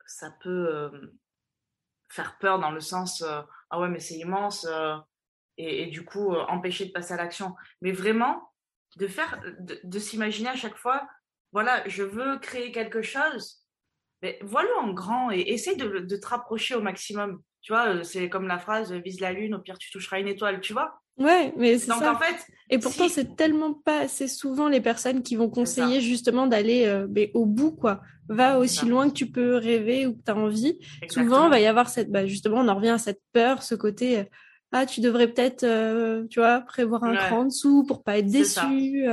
ça 0.06 0.30
peut 0.30 1.10
faire 2.10 2.36
peur 2.38 2.58
dans 2.58 2.72
le 2.72 2.80
sens, 2.80 3.24
ah 3.70 3.80
ouais, 3.80 3.88
mais 3.88 4.00
c'est 4.00 4.16
immense, 4.16 4.66
et, 5.56 5.86
du 5.86 6.04
coup, 6.04 6.34
empêcher 6.34 6.84
de 6.86 6.92
passer 6.92 7.14
à 7.14 7.16
l'action. 7.16 7.54
Mais 7.80 7.92
vraiment, 7.92 8.53
de 8.96 9.06
faire, 9.06 9.40
de, 9.58 9.98
s'imaginer 9.98 10.50
à 10.50 10.56
chaque 10.56 10.76
fois, 10.76 11.06
voilà, 11.52 11.86
je 11.88 12.02
veux 12.02 12.38
créer 12.38 12.72
quelque 12.72 13.02
chose, 13.02 13.64
mais 14.22 14.38
voilà 14.42 14.70
en 14.80 14.92
grand 14.92 15.30
et 15.30 15.40
essaye 15.40 15.76
de, 15.76 16.00
de 16.00 16.16
te 16.16 16.26
rapprocher 16.26 16.74
au 16.74 16.80
maximum. 16.80 17.40
Tu 17.62 17.72
vois, 17.72 18.04
c'est 18.04 18.28
comme 18.28 18.46
la 18.46 18.58
phrase 18.58 18.92
vise 18.92 19.20
la 19.20 19.32
lune, 19.32 19.54
au 19.54 19.58
pire 19.58 19.78
tu 19.78 19.90
toucheras 19.90 20.20
une 20.20 20.28
étoile, 20.28 20.60
tu 20.60 20.72
vois. 20.72 21.00
Ouais, 21.16 21.54
mais 21.56 21.78
c'est 21.78 21.88
Donc 21.88 22.02
en 22.02 22.18
fait. 22.18 22.44
Et 22.70 22.78
pourtant, 22.78 23.08
c'est 23.08 23.36
tellement 23.36 23.72
pas 23.72 24.00
assez 24.00 24.26
souvent 24.26 24.68
les 24.68 24.80
personnes 24.80 25.22
qui 25.22 25.36
vont 25.36 25.48
conseiller 25.48 26.00
justement 26.00 26.46
d'aller 26.46 26.86
euh, 26.86 27.06
au 27.34 27.46
bout, 27.46 27.70
quoi. 27.70 28.00
Va 28.28 28.58
aussi 28.58 28.86
loin 28.86 29.08
que 29.08 29.14
tu 29.14 29.30
peux 29.30 29.56
rêver 29.56 30.06
ou 30.06 30.14
que 30.14 30.22
tu 30.24 30.30
as 30.30 30.36
envie. 30.36 30.78
Souvent, 31.08 31.46
il 31.46 31.50
va 31.50 31.60
y 31.60 31.66
avoir 31.66 31.88
cette, 31.88 32.10
bah, 32.10 32.26
justement, 32.26 32.60
on 32.60 32.68
en 32.68 32.74
revient 32.74 32.90
à 32.90 32.98
cette 32.98 33.20
peur, 33.32 33.62
ce 33.62 33.74
côté, 33.74 34.18
euh, 34.18 34.24
ah, 34.76 34.86
tu 34.86 35.00
devrais 35.00 35.28
peut-être, 35.28 35.62
euh, 35.62 36.26
tu 36.28 36.40
vois, 36.40 36.60
prévoir 36.60 37.04
un 37.04 37.14
cran 37.14 37.38
en 37.38 37.44
dessous 37.44 37.84
pour 37.86 38.02
pas 38.02 38.18
être 38.18 38.26
déçu. 38.26 39.06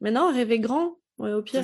Mais 0.00 0.10
non, 0.10 0.32
rêver 0.32 0.60
grand. 0.60 0.98
Ouais, 1.18 1.32
au 1.32 1.42
pire, 1.42 1.62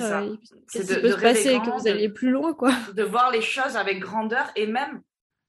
qu'est-ce 0.71 0.93
qui 0.93 1.01
peut 1.01 1.11
se 1.11 1.21
passer 1.21 1.59
que 1.59 1.71
vous 1.71 1.87
alliez 1.87 2.09
plus 2.09 2.29
loin, 2.29 2.53
quoi? 2.53 2.71
De 2.93 3.03
voir 3.03 3.31
les 3.31 3.41
choses 3.41 3.75
avec 3.75 3.99
grandeur 3.99 4.51
et 4.55 4.67
même 4.67 5.01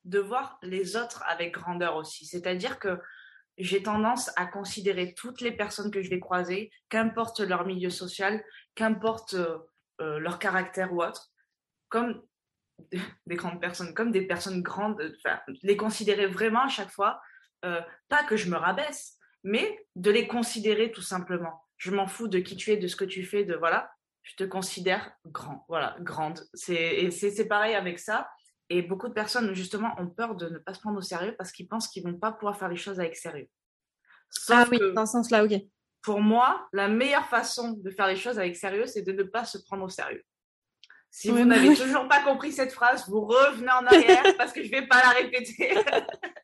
de 0.05 0.19
voir 0.19 0.59
les 0.63 0.97
autres 0.97 1.23
avec 1.27 1.55
grandeur 1.55 1.97
aussi. 1.97 2.25
C'est-à-dire 2.25 2.79
que 2.79 2.99
j'ai 3.59 3.83
tendance 3.83 4.31
à 4.37 4.47
considérer 4.47 5.15
toutes 5.15 5.41
les 5.41 5.53
personnes 5.53 5.91
que 5.91 6.03
je 6.03 6.11
vais 6.11 6.21
croiser, 6.21 6.71
qu'importe 6.89 7.41
leur 7.41 7.67
milieu 7.67 7.91
social, 7.91 8.43
qu'importe 8.75 9.35
euh, 9.35 9.59
euh, 10.01 10.19
leur 10.19 10.39
caractère 10.39 10.93
ou 10.93 11.03
autre, 11.03 11.31
comme 11.89 12.23
des 13.27 13.37
grandes 13.37 13.61
personnes, 13.61 13.93
comme 13.93 14.13
des 14.13 14.27
personnes 14.27 14.63
grandes, 14.63 15.01
enfin, 15.19 15.41
les 15.63 15.77
considérer 15.77 16.27
vraiment 16.27 16.63
à 16.63 16.69
chaque 16.69 16.91
fois, 16.91 17.21
euh, 17.65 17.81
pas 18.09 18.25
que 18.25 18.37
je 18.37 18.51
me 18.51 18.57
rabaisse, 18.57 19.19
mais 19.45 19.87
de 19.97 20.11
les 20.11 20.27
considérer 20.27 20.91
tout 20.91 21.03
simplement. 21.03 21.63
Je 21.77 21.91
m'en 21.91 22.07
fous 22.07 22.29
de 22.29 22.39
qui 22.39 22.57
tu 22.57 22.71
es, 22.71 22.77
de 22.77 22.87
ce 22.87 22.97
que 22.97 23.05
tu 23.05 23.25
fais, 23.25 23.45
de 23.45 23.55
voilà, 23.55 23.91
je 24.23 24.35
te 24.37 24.45
considère 24.45 25.13
grand, 25.27 25.65
voilà, 25.69 25.97
grande. 26.01 26.47
C'est 26.55 27.11
c'est 27.11 27.47
pareil 27.47 27.75
avec 27.75 27.99
ça. 27.99 28.29
Et 28.69 28.83
beaucoup 28.83 29.09
de 29.09 29.13
personnes, 29.13 29.53
justement, 29.53 29.93
ont 29.99 30.07
peur 30.07 30.37
de 30.37 30.49
ne 30.49 30.59
pas 30.59 30.75
se 30.75 30.81
prendre 30.81 30.99
au 30.99 31.03
sérieux 31.03 31.35
parce 31.37 31.51
qu'ils 31.51 31.67
pensent 31.67 31.89
qu'ils 31.89 32.05
vont 32.05 32.15
pas 32.15 32.31
pouvoir 32.31 32.57
faire 32.57 32.69
les 32.69 32.77
choses 32.77 33.01
avec 33.01 33.17
sérieux. 33.17 33.49
ah 34.49 34.65
oui, 34.71 34.79
dans 34.95 35.07
ce 35.07 35.13
sens-là, 35.13 35.45
ok. 35.45 35.55
Pour 36.03 36.21
moi, 36.21 36.69
la 36.73 36.89
meilleure 36.89 37.27
façon 37.27 37.73
de 37.73 37.91
faire 37.91 38.07
les 38.07 38.17
choses 38.17 38.39
avec 38.39 38.57
sérieux, 38.57 38.87
c'est 38.87 39.03
de 39.03 39.13
ne 39.13 39.25
pas 39.25 39.45
se 39.45 39.59
prendre 39.59 39.85
au 39.85 39.89
sérieux. 39.89 40.25
Si 41.11 41.31
vous 41.31 41.45
n'avez 41.45 41.75
toujours 41.75 42.07
pas 42.07 42.23
compris 42.23 42.53
cette 42.53 42.73
phrase, 42.73 43.09
vous 43.09 43.23
revenez 43.23 43.73
en 43.73 43.85
arrière 43.87 44.23
parce 44.39 44.53
que 44.53 44.63
je 44.63 44.71
ne 44.71 44.81
vais 44.81 44.87
pas 44.87 45.03
la 45.03 45.11
répéter. 45.11 45.75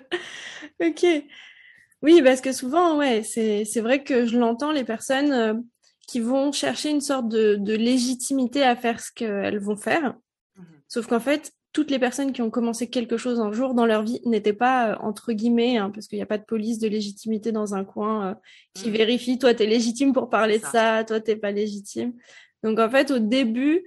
ok. 0.80 1.06
Oui, 2.02 2.22
parce 2.22 2.40
que 2.40 2.52
souvent, 2.52 2.96
ouais, 2.96 3.22
c'est 3.22 3.80
vrai 3.80 4.04
que 4.04 4.24
je 4.26 4.38
l'entends, 4.38 4.70
les 4.70 4.84
personnes 4.84 5.32
euh, 5.32 5.54
qui 6.06 6.20
vont 6.20 6.52
chercher 6.52 6.90
une 6.90 7.00
sorte 7.00 7.28
de, 7.28 7.56
de 7.56 7.74
légitimité 7.74 8.62
à 8.62 8.76
faire 8.76 9.00
ce 9.00 9.10
qu'elles 9.12 9.58
vont 9.58 9.76
faire. 9.76 10.14
Sauf 10.86 11.06
qu'en 11.06 11.20
fait, 11.20 11.52
toutes 11.72 11.90
les 11.90 11.98
personnes 11.98 12.32
qui 12.32 12.42
ont 12.42 12.50
commencé 12.50 12.88
quelque 12.88 13.16
chose 13.16 13.40
un 13.40 13.52
jour 13.52 13.74
dans 13.74 13.86
leur 13.86 14.02
vie 14.02 14.20
n'étaient 14.24 14.52
pas, 14.52 14.92
euh, 14.92 14.96
entre 15.00 15.32
guillemets, 15.32 15.76
hein, 15.76 15.90
parce 15.90 16.06
qu'il 16.06 16.18
n'y 16.18 16.22
a 16.22 16.26
pas 16.26 16.38
de 16.38 16.44
police 16.44 16.78
de 16.78 16.88
légitimité 16.88 17.52
dans 17.52 17.74
un 17.74 17.84
coin 17.84 18.30
euh, 18.30 18.34
qui 18.74 18.88
mmh. 18.88 18.92
vérifie, 18.92 19.38
toi, 19.38 19.54
tu 19.54 19.64
es 19.64 19.66
légitime 19.66 20.12
pour 20.12 20.30
parler 20.30 20.58
de 20.58 20.64
ça, 20.64 21.04
toi, 21.04 21.20
t'es 21.20 21.36
pas 21.36 21.50
légitime. 21.50 22.14
Donc, 22.62 22.78
en 22.78 22.90
fait, 22.90 23.10
au 23.10 23.18
début, 23.18 23.84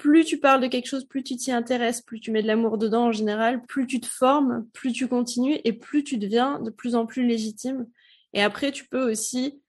plus 0.00 0.24
tu 0.24 0.38
parles 0.38 0.62
de 0.62 0.66
quelque 0.66 0.88
chose, 0.88 1.04
plus 1.04 1.22
tu 1.22 1.36
t'y 1.36 1.52
intéresses, 1.52 2.00
plus 2.00 2.20
tu 2.20 2.30
mets 2.30 2.42
de 2.42 2.46
l'amour 2.46 2.78
dedans 2.78 3.08
en 3.08 3.12
général, 3.12 3.62
plus 3.66 3.86
tu 3.86 4.00
te 4.00 4.06
formes, 4.06 4.66
plus 4.72 4.92
tu 4.92 5.08
continues 5.08 5.58
et 5.64 5.74
plus 5.74 6.04
tu 6.04 6.16
deviens 6.16 6.58
de 6.58 6.70
plus 6.70 6.94
en 6.94 7.04
plus 7.04 7.26
légitime. 7.26 7.86
Et 8.32 8.42
après, 8.42 8.72
tu 8.72 8.86
peux 8.86 9.10
aussi 9.10 9.60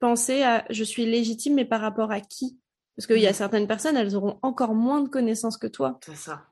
penser 0.00 0.42
à 0.42 0.64
je 0.70 0.82
suis 0.82 1.06
légitime, 1.06 1.54
mais 1.54 1.64
par 1.64 1.80
rapport 1.80 2.10
à 2.10 2.20
qui? 2.20 2.58
Parce 2.96 3.06
qu'il 3.06 3.20
y 3.20 3.26
a 3.28 3.30
mm. 3.30 3.34
certaines 3.34 3.66
personnes, 3.68 3.96
elles 3.96 4.16
auront 4.16 4.40
encore 4.42 4.74
moins 4.74 5.00
de 5.00 5.08
connaissances 5.08 5.56
que 5.56 5.68
toi. 5.68 6.00
C'est 6.04 6.16
ça. 6.16 6.42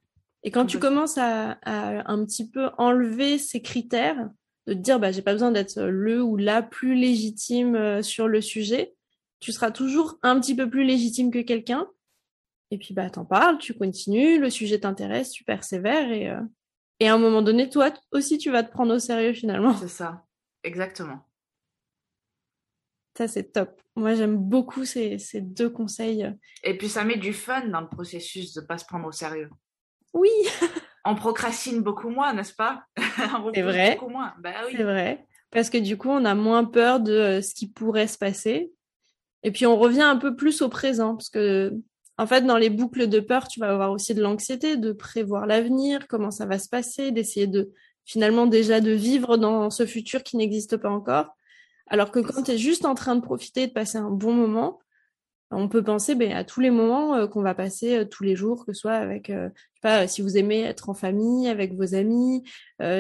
Et 0.44 0.52
quand 0.52 0.66
tu 0.66 0.78
commences 0.78 1.18
à, 1.18 1.58
un 1.64 2.24
petit 2.24 2.48
peu 2.48 2.70
enlever 2.78 3.38
ces 3.38 3.60
critères, 3.60 4.30
de 4.68 4.74
te 4.74 4.78
dire, 4.78 5.00
bah, 5.00 5.10
j'ai 5.10 5.22
pas 5.22 5.32
besoin 5.32 5.50
d'être 5.50 5.82
le 5.82 6.22
ou 6.22 6.36
la 6.36 6.62
plus 6.62 6.94
légitime 6.94 7.74
euh, 7.74 8.02
sur 8.02 8.28
le 8.28 8.40
sujet, 8.40 8.94
tu 9.40 9.50
seras 9.50 9.72
toujours 9.72 10.18
un 10.22 10.38
petit 10.40 10.54
peu 10.54 10.70
plus 10.70 10.84
légitime 10.84 11.32
que 11.32 11.40
quelqu'un. 11.40 11.88
Et 12.70 12.78
puis, 12.78 12.94
bah, 12.94 13.08
t'en 13.10 13.24
parles, 13.24 13.58
tu 13.58 13.74
continues, 13.74 14.38
le 14.40 14.50
sujet 14.50 14.80
t'intéresse, 14.80 15.30
tu 15.30 15.44
persévères 15.44 16.10
et, 16.10 16.28
euh, 16.28 16.40
et 17.00 17.08
à 17.08 17.14
un 17.14 17.18
moment 17.18 17.42
donné, 17.42 17.68
toi 17.68 17.92
aussi, 18.12 18.38
tu 18.38 18.50
vas 18.50 18.62
te 18.62 18.72
prendre 18.72 18.94
au 18.94 18.98
sérieux 18.98 19.34
finalement. 19.34 19.74
C'est 19.74 19.88
ça. 19.88 20.24
Exactement. 20.64 21.20
Ça, 23.16 23.28
c'est 23.28 23.52
top. 23.52 23.80
Moi, 23.94 24.14
j'aime 24.14 24.36
beaucoup 24.36 24.84
ces, 24.84 25.18
deux 25.40 25.70
conseils. 25.70 26.30
Et 26.62 26.76
puis, 26.76 26.88
ça 26.88 27.04
met 27.04 27.16
du 27.16 27.32
fun 27.32 27.66
dans 27.68 27.80
le 27.80 27.88
processus 27.88 28.52
de 28.54 28.60
ne 28.60 28.66
pas 28.66 28.78
se 28.78 28.84
prendre 28.84 29.06
au 29.06 29.12
sérieux. 29.12 29.50
Oui. 30.12 30.30
on 31.04 31.14
procrastine 31.14 31.82
beaucoup 31.82 32.10
moins, 32.10 32.34
n'est-ce 32.34 32.54
pas? 32.54 32.84
C'est 33.54 33.62
vrai. 33.62 33.96
Beaucoup 33.98 34.10
moins. 34.10 34.34
Bah 34.38 34.52
c'est 34.70 34.82
vrai. 34.82 35.26
Parce 35.50 35.70
que 35.70 35.78
du 35.78 35.96
coup, 35.96 36.10
on 36.10 36.24
a 36.24 36.34
moins 36.34 36.64
peur 36.64 37.00
de 37.00 37.12
euh, 37.12 37.42
ce 37.42 37.54
qui 37.54 37.70
pourrait 37.70 38.08
se 38.08 38.18
passer. 38.18 38.70
Et 39.42 39.50
puis, 39.50 39.64
on 39.66 39.78
revient 39.78 40.02
un 40.02 40.16
peu 40.16 40.36
plus 40.36 40.60
au 40.60 40.68
présent. 40.68 41.14
Parce 41.14 41.30
que, 41.30 41.72
en 42.18 42.26
fait, 42.26 42.42
dans 42.42 42.56
les 42.56 42.70
boucles 42.70 43.08
de 43.08 43.20
peur, 43.20 43.48
tu 43.48 43.60
vas 43.60 43.70
avoir 43.70 43.92
aussi 43.92 44.14
de 44.14 44.22
l'anxiété, 44.22 44.76
de 44.76 44.92
prévoir 44.92 45.46
l'avenir, 45.46 46.08
comment 46.08 46.30
ça 46.30 46.46
va 46.46 46.58
se 46.58 46.68
passer, 46.68 47.10
d'essayer 47.10 47.46
de, 47.46 47.72
finalement, 48.04 48.46
déjà 48.46 48.80
de 48.80 48.92
vivre 48.92 49.36
dans 49.36 49.70
ce 49.70 49.84
futur 49.84 50.22
qui 50.22 50.36
n'existe 50.36 50.76
pas 50.78 50.90
encore. 50.90 51.36
Alors 51.88 52.10
que 52.10 52.20
quand 52.20 52.42
tu 52.42 52.52
es 52.52 52.58
juste 52.58 52.84
en 52.84 52.94
train 52.94 53.16
de 53.16 53.20
profiter, 53.20 53.66
de 53.66 53.72
passer 53.72 53.98
un 53.98 54.10
bon 54.10 54.32
moment, 54.32 54.80
on 55.50 55.68
peut 55.68 55.82
penser 55.82 56.14
ben, 56.16 56.32
à 56.32 56.42
tous 56.42 56.60
les 56.60 56.70
moments 56.70 57.14
euh, 57.14 57.26
qu'on 57.28 57.42
va 57.42 57.54
passer 57.54 57.98
euh, 57.98 58.04
tous 58.04 58.24
les 58.24 58.34
jours, 58.34 58.66
que 58.66 58.72
ce 58.72 58.80
soit 58.80 58.94
avec, 58.94 59.30
euh, 59.30 59.48
je 59.54 59.60
sais 59.74 59.80
pas, 59.80 60.08
si 60.08 60.20
vous 60.20 60.36
aimez 60.36 60.62
être 60.62 60.88
en 60.88 60.94
famille, 60.94 61.48
avec 61.48 61.74
vos 61.74 61.94
amis, 61.94 62.42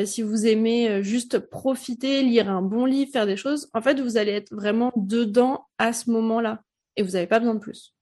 si 0.04 0.22
vous 0.22 0.46
aimez 0.46 1.02
juste 1.02 1.38
profiter, 1.38 2.22
lire 2.22 2.48
un 2.48 2.62
bon 2.62 2.84
livre, 2.84 3.10
faire 3.10 3.26
des 3.26 3.36
choses. 3.36 3.68
En 3.74 3.82
fait, 3.82 4.00
vous 4.00 4.16
allez 4.16 4.32
être 4.32 4.54
vraiment 4.54 4.92
dedans 4.94 5.66
à 5.78 5.92
ce 5.92 6.10
moment-là 6.10 6.62
et 6.96 7.02
vous 7.02 7.12
n'avez 7.12 7.26
pas 7.26 7.40
besoin 7.40 7.54
de 7.54 7.60
plus. 7.60 7.95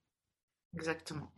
Exactement. 0.75 1.31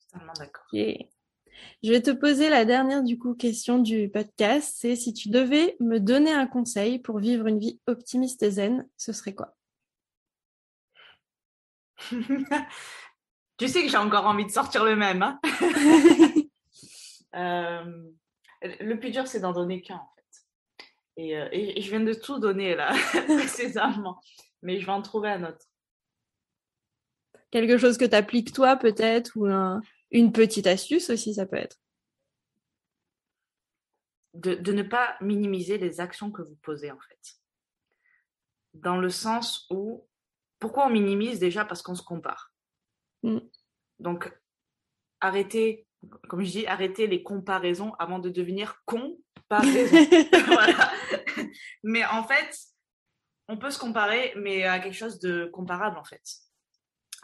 Totalement 0.00 0.32
d'accord. 0.38 0.64
Je 0.72 1.90
vais 1.90 2.00
te 2.02 2.10
poser 2.10 2.48
la 2.48 2.64
dernière 2.64 3.02
du 3.02 3.18
coup 3.18 3.34
question 3.34 3.78
du 3.78 4.08
podcast, 4.08 4.76
c'est 4.78 4.96
si 4.96 5.12
tu 5.12 5.28
devais 5.28 5.76
me 5.80 5.98
donner 5.98 6.32
un 6.32 6.46
conseil 6.46 6.98
pour 6.98 7.18
vivre 7.18 7.46
une 7.46 7.58
vie 7.58 7.80
optimiste 7.86 8.42
et 8.42 8.50
zen, 8.50 8.88
ce 8.96 9.12
serait 9.12 9.34
quoi? 9.34 9.56
Tu 13.60 13.68
sais 13.68 13.82
que 13.82 13.90
j'ai 13.90 13.98
encore 13.98 14.24
envie 14.24 14.46
de 14.46 14.50
sortir 14.50 14.84
le 14.84 14.96
même. 14.96 15.22
Hein? 15.22 15.38
Euh, 17.36 18.10
le 18.80 18.94
plus 18.98 19.10
dur, 19.10 19.24
c'est 19.28 19.38
d'en 19.38 19.52
donner 19.52 19.82
qu'un 19.82 19.94
en 19.94 20.10
fait. 20.16 20.84
Et, 21.16 21.38
euh, 21.38 21.48
et, 21.52 21.80
je 21.80 21.88
viens 21.88 22.00
de 22.00 22.12
tout 22.12 22.40
donner 22.40 22.74
là, 22.74 22.92
précisément. 23.28 24.20
Mais 24.62 24.80
je 24.80 24.86
vais 24.86 24.90
en 24.90 25.00
trouver 25.00 25.30
un 25.30 25.44
autre. 25.44 25.64
Quelque 27.50 27.78
chose 27.78 27.98
que 27.98 28.04
tu 28.04 28.14
appliques 28.14 28.52
toi 28.52 28.76
peut-être 28.76 29.32
ou 29.36 29.46
un, 29.46 29.82
une 30.10 30.32
petite 30.32 30.66
astuce 30.66 31.10
aussi, 31.10 31.34
ça 31.34 31.46
peut 31.46 31.56
être. 31.56 31.76
De, 34.34 34.72
ne 34.72 34.82
pas 34.82 35.16
minimiser 35.20 35.76
les 35.76 36.00
actions 36.00 36.30
que 36.30 36.42
vous 36.42 36.54
posez, 36.62 36.90
en 36.92 37.00
fait. 37.00 37.34
Dans 38.74 38.98
le 38.98 39.10
sens 39.10 39.66
où, 39.70 40.06
pourquoi 40.60 40.86
on 40.86 40.90
minimise 40.90 41.40
déjà? 41.40 41.64
Parce 41.64 41.82
qu'on 41.82 41.96
se 41.96 42.02
compare. 42.02 42.52
Mm. 43.24 43.38
Donc, 43.98 44.32
arrêtez, 45.20 45.88
comme 46.28 46.44
je 46.44 46.50
dis, 46.50 46.66
arrêtez 46.66 47.08
les 47.08 47.24
comparaisons 47.24 47.92
avant 47.94 48.20
de 48.20 48.30
devenir 48.30 48.80
comparaison. 48.84 50.06
voilà. 50.46 50.92
Mais 51.82 52.04
en 52.04 52.22
fait, 52.22 52.56
on 53.48 53.58
peut 53.58 53.72
se 53.72 53.80
comparer, 53.80 54.32
mais 54.36 54.62
à 54.62 54.78
quelque 54.78 54.94
chose 54.94 55.18
de 55.18 55.46
comparable, 55.46 55.98
en 55.98 56.04
fait 56.04 56.22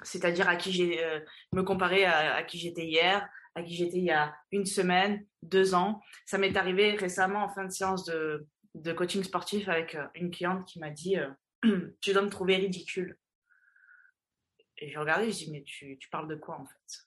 c'est-à-dire 0.02 0.48
à 0.48 0.56
qui 0.56 0.72
j'ai 0.72 1.04
euh, 1.04 1.20
me 1.52 1.62
comparer 1.62 2.04
à, 2.04 2.42
qui 2.42 2.59
j'étais 2.59 2.85
hier, 2.85 3.28
à 3.54 3.62
qui 3.62 3.74
j'étais 3.74 3.98
il 3.98 4.04
y 4.04 4.11
a 4.11 4.35
une 4.52 4.66
semaine, 4.66 5.26
deux 5.42 5.74
ans. 5.74 6.02
Ça 6.26 6.38
m'est 6.38 6.56
arrivé 6.56 6.92
récemment 6.92 7.44
en 7.44 7.48
fin 7.48 7.64
de 7.64 7.72
séance 7.72 8.04
de, 8.04 8.46
coaching 8.92 9.22
sportif 9.24 9.68
avec 9.68 9.94
euh, 9.94 10.06
une 10.14 10.30
cliente 10.30 10.66
qui 10.66 10.78
m'a 10.78 10.90
dit 10.90 11.16
euh, 11.16 11.30
Tu 12.00 12.12
dois 12.12 12.22
me 12.22 12.28
trouver 12.28 12.56
ridicule. 12.56 13.18
Et 14.78 14.90
j'ai 14.90 14.98
regardé, 14.98 15.32
je 15.32 15.38
dis 15.38 15.50
Mais 15.50 15.62
tu, 15.62 15.96
tu, 15.98 16.09
parles 16.11 16.28
de 16.28 16.37
quoi 16.37 16.61
en 16.61 16.66
fait? 16.66 17.06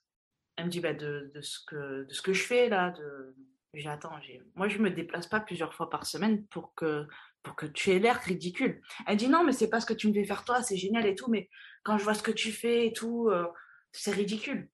Elle 0.55 0.65
me 0.65 0.69
dit 0.69 0.79
bah, 0.79 0.93
de, 0.93 1.31
de, 1.33 1.41
ce 1.41 1.59
que, 1.65 2.03
de 2.03 2.13
ce 2.13 2.21
que 2.21 2.33
je 2.33 2.43
fais 2.43 2.69
là. 2.69 2.89
De... 2.91 3.35
J'ai 3.75 3.87
attends, 3.87 4.19
moi 4.55 4.67
je 4.67 4.79
me 4.79 4.89
déplace 4.89 5.27
pas 5.27 5.39
plusieurs 5.39 5.75
fois 5.75 5.91
par 5.91 6.07
semaine 6.07 6.43
pour 6.47 6.73
que 6.73 7.07
pour 7.43 7.55
que 7.55 7.65
tu 7.65 7.91
aies 7.91 7.99
l'air 7.99 8.19
ridicule. 8.21 8.81
Elle 9.07 9.17
dit 9.17 9.29
non, 9.29 9.43
mais 9.43 9.53
c'est 9.53 9.69
pas 9.69 9.79
ce 9.79 9.85
que 9.85 9.93
tu 9.93 10.07
me 10.07 10.13
fais 10.13 10.25
faire 10.25 10.43
toi, 10.43 10.61
c'est 10.61 10.77
génial 10.77 11.05
et 11.05 11.15
tout, 11.15 11.29
mais 11.29 11.49
quand 11.83 11.97
je 11.97 12.03
vois 12.03 12.13
ce 12.13 12.23
que 12.23 12.31
tu 12.31 12.51
fais 12.51 12.87
et 12.87 12.93
tout, 12.93 13.29
euh, 13.29 13.47
c'est 13.91 14.11
ridicule. 14.11 14.69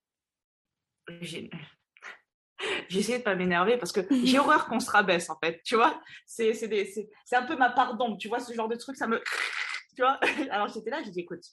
J'ai 1.22 1.50
essayé 2.90 3.20
de 3.20 3.24
pas 3.24 3.36
m'énerver 3.36 3.78
parce 3.78 3.92
que 3.92 4.02
j'ai 4.26 4.40
horreur 4.40 4.68
qu'on 4.68 4.80
se 4.80 4.90
rabaisse 4.90 5.30
en 5.30 5.38
fait, 5.44 5.62
tu 5.64 5.76
vois. 5.76 6.02
C'est 6.26 6.52
un 7.34 7.46
peu 7.46 7.56
ma 7.56 7.70
part 7.70 7.96
d'ombre, 7.98 8.18
tu 8.18 8.28
vois, 8.28 8.40
ce 8.40 8.54
genre 8.54 8.68
de 8.68 8.76
truc, 8.76 8.96
ça 8.96 9.08
me... 9.08 9.22
Tu 9.96 10.02
vois 10.02 10.20
Alors 10.52 10.68
j'étais 10.68 10.90
là, 10.90 11.02
j'ai 11.06 11.12
dit 11.12 11.22
écoute, 11.22 11.46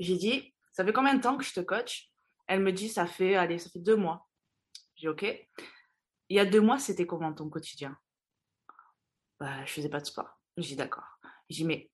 j'ai 0.00 0.16
dit, 0.16 0.52
ça 0.72 0.84
fait 0.84 0.92
combien 0.92 1.14
de 1.14 1.20
temps 1.20 1.36
que 1.36 1.44
je 1.44 1.52
te 1.52 1.60
coach? 1.60 2.10
Elle 2.48 2.60
me 2.60 2.72
dit, 2.72 2.88
ça 2.88 3.06
fait, 3.06 3.36
allez, 3.36 3.58
ça 3.58 3.70
fait 3.70 3.78
deux 3.78 3.94
mois. 3.94 4.28
J'ai 4.96 5.02
dit 5.02 5.08
ok. 5.08 5.48
Il 6.28 6.36
y 6.36 6.40
a 6.40 6.44
deux 6.44 6.60
mois, 6.60 6.80
c'était 6.80 7.06
comment 7.06 7.32
ton 7.32 7.48
quotidien? 7.48 7.96
Bah, 9.40 9.64
je 9.64 9.72
faisais 9.72 9.88
pas 9.88 10.00
de 10.00 10.06
sport. 10.06 10.38
J'ai 10.56 10.76
d'accord. 10.76 11.18
J'ai 11.48 11.62
dit 11.62 11.64
mais 11.64 11.90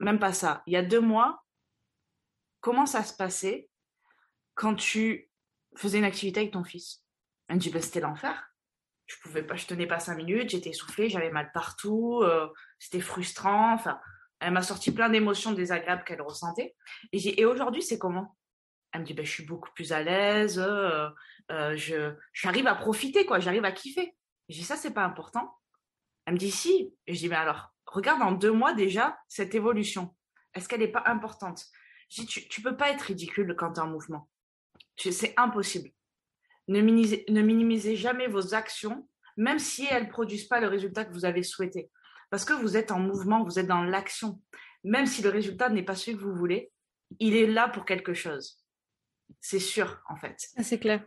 même 0.00 0.18
pas 0.18 0.32
ça. 0.32 0.62
Il 0.66 0.72
y 0.72 0.76
a 0.76 0.82
deux 0.82 1.00
mois, 1.00 1.44
comment 2.60 2.86
ça 2.86 3.02
se 3.02 3.14
passait 3.14 3.68
quand 4.54 4.74
tu 4.74 5.30
faisais 5.76 5.98
une 5.98 6.04
activité 6.04 6.40
avec 6.40 6.52
ton 6.52 6.64
fils? 6.64 7.04
Elle 7.48 7.56
me 7.56 7.60
dit 7.60 7.70
bah, 7.70 7.80
c'était 7.80 8.00
l'enfer. 8.00 8.44
Je 9.06 9.16
pouvais 9.22 9.42
pas, 9.42 9.56
je 9.56 9.66
tenais 9.66 9.86
pas 9.86 10.00
cinq 10.00 10.16
minutes, 10.16 10.50
j'étais 10.50 10.70
essoufflée, 10.70 11.08
j'avais 11.08 11.30
mal 11.30 11.50
partout, 11.52 12.20
euh, 12.22 12.48
c'était 12.78 13.00
frustrant. 13.00 13.72
Enfin, 13.72 13.98
elle 14.38 14.52
m'a 14.52 14.62
sorti 14.62 14.92
plein 14.92 15.08
d'émotions 15.08 15.52
désagréables 15.52 16.04
qu'elle 16.04 16.20
ressentait. 16.20 16.76
Et 17.12 17.44
aujourd'hui 17.44 17.82
c'est 17.82 17.98
comment? 17.98 18.36
Elle 18.92 19.00
me 19.00 19.06
dit 19.06 19.14
bah, 19.14 19.24
je 19.24 19.30
suis 19.30 19.46
beaucoup 19.46 19.70
plus 19.74 19.92
à 19.92 20.02
l'aise, 20.02 20.58
euh, 20.58 21.08
euh, 21.50 21.76
je 21.76 22.14
j'arrive 22.32 22.66
à 22.66 22.74
profiter 22.74 23.24
quoi, 23.24 23.40
j'arrive 23.40 23.64
à 23.64 23.72
kiffer. 23.72 24.14
J'ai 24.48 24.62
ça 24.62 24.76
c'est 24.76 24.92
pas 24.92 25.04
important. 25.04 25.54
Elle 26.28 26.34
me 26.34 26.38
dit 26.38 26.50
si. 26.50 26.94
Et 27.06 27.14
je 27.14 27.20
dis, 27.20 27.28
mais 27.30 27.36
alors, 27.36 27.72
regarde 27.86 28.20
en 28.20 28.32
deux 28.32 28.52
mois 28.52 28.74
déjà 28.74 29.18
cette 29.28 29.54
évolution. 29.54 30.14
Est-ce 30.52 30.68
qu'elle 30.68 30.80
n'est 30.80 30.88
pas 30.92 31.04
importante? 31.06 31.64
Je 32.10 32.20
dis, 32.20 32.26
tu 32.26 32.60
ne 32.60 32.68
peux 32.68 32.76
pas 32.76 32.90
être 32.90 33.00
ridicule 33.00 33.54
quand 33.56 33.72
tu 33.72 33.80
es 33.80 33.82
en 33.82 33.86
mouvement. 33.86 34.28
C'est 34.98 35.32
impossible. 35.38 35.88
Ne 36.68 36.82
minimisez, 36.82 37.24
ne 37.30 37.40
minimisez 37.40 37.96
jamais 37.96 38.26
vos 38.26 38.54
actions, 38.54 39.08
même 39.38 39.58
si 39.58 39.86
elles 39.86 40.04
ne 40.04 40.10
produisent 40.10 40.48
pas 40.48 40.60
le 40.60 40.68
résultat 40.68 41.06
que 41.06 41.14
vous 41.14 41.24
avez 41.24 41.42
souhaité. 41.42 41.90
Parce 42.28 42.44
que 42.44 42.52
vous 42.52 42.76
êtes 42.76 42.90
en 42.90 42.98
mouvement, 42.98 43.42
vous 43.42 43.58
êtes 43.58 43.66
dans 43.66 43.82
l'action. 43.82 44.42
Même 44.84 45.06
si 45.06 45.22
le 45.22 45.30
résultat 45.30 45.70
n'est 45.70 45.82
pas 45.82 45.96
celui 45.96 46.18
que 46.18 46.24
vous 46.24 46.34
voulez, 46.34 46.70
il 47.20 47.36
est 47.36 47.46
là 47.46 47.70
pour 47.70 47.86
quelque 47.86 48.12
chose. 48.12 48.62
C'est 49.40 49.60
sûr, 49.60 50.02
en 50.10 50.16
fait. 50.16 50.36
C'est 50.60 50.78
clair. 50.78 51.06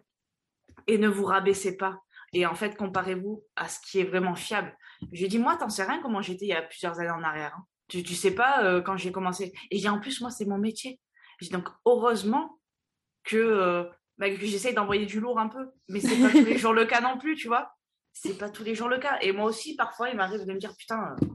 Et 0.88 0.98
ne 0.98 1.08
vous 1.08 1.26
rabaissez 1.26 1.78
pas. 1.78 2.02
Et 2.34 2.46
en 2.46 2.56
fait, 2.56 2.78
comparez-vous 2.78 3.44
à 3.56 3.67
ce 3.67 3.80
qui 3.82 4.00
est 4.00 4.06
vraiment 4.06 4.36
fiable. 4.36 4.76
J'ai 5.12 5.28
dit, 5.28 5.38
moi, 5.38 5.58
t'en 5.58 5.70
sais 5.70 5.84
rien 5.84 6.02
comment 6.02 6.22
j'étais 6.22 6.46
il 6.46 6.50
y 6.50 6.54
a 6.54 6.62
plusieurs 6.62 7.00
années 7.00 7.10
en 7.10 7.24
arrière. 7.24 7.56
Hein. 7.58 7.65
Tu, 7.89 8.04
tu 8.04 8.15
sais 8.15 8.34
pas 8.34 8.63
euh, 8.63 8.82
quand 8.82 8.96
j'ai 8.96 9.12
commencé. 9.12 9.52
Et 9.70 9.78
j'ai 9.78 9.89
en 9.89 10.00
plus, 10.00 10.22
moi, 10.22 10.30
c'est 10.30 10.46
mon 10.46 10.58
métier. 10.58 11.00
donc, 11.52 11.67
heureusement 11.86 12.60
que, 13.24 13.36
euh, 13.36 13.84
bah, 14.17 14.30
que 14.30 14.46
j'essaye 14.46 14.74
d'envoyer 14.74 15.06
du 15.06 15.20
lourd 15.20 15.39
un 15.39 15.50
peu. 15.50 15.72
Mais 15.89 16.00
c'est 16.00 16.17
pas 16.17 16.30
tous 16.30 16.46
les 16.46 16.58
jours 16.58 16.74
le 16.74 16.86
cas 16.86 17.02
non 17.02 17.17
plus, 17.17 17.36
tu 17.36 17.48
vois. 17.48 17.74
C'est 18.13 18.38
pas 18.38 18.50
tous 18.50 18.63
les 18.63 18.76
jours 18.76 18.88
le 18.88 19.00
cas. 19.00 19.17
Et 19.22 19.34
moi 19.34 19.46
aussi, 19.46 19.76
parfois, 19.76 20.10
il 20.10 20.15
m'arrive 20.15 20.46
de 20.46 20.54
me 20.54 20.60
dire, 20.60 20.74
putain, 20.78 21.15
euh, 21.22 21.26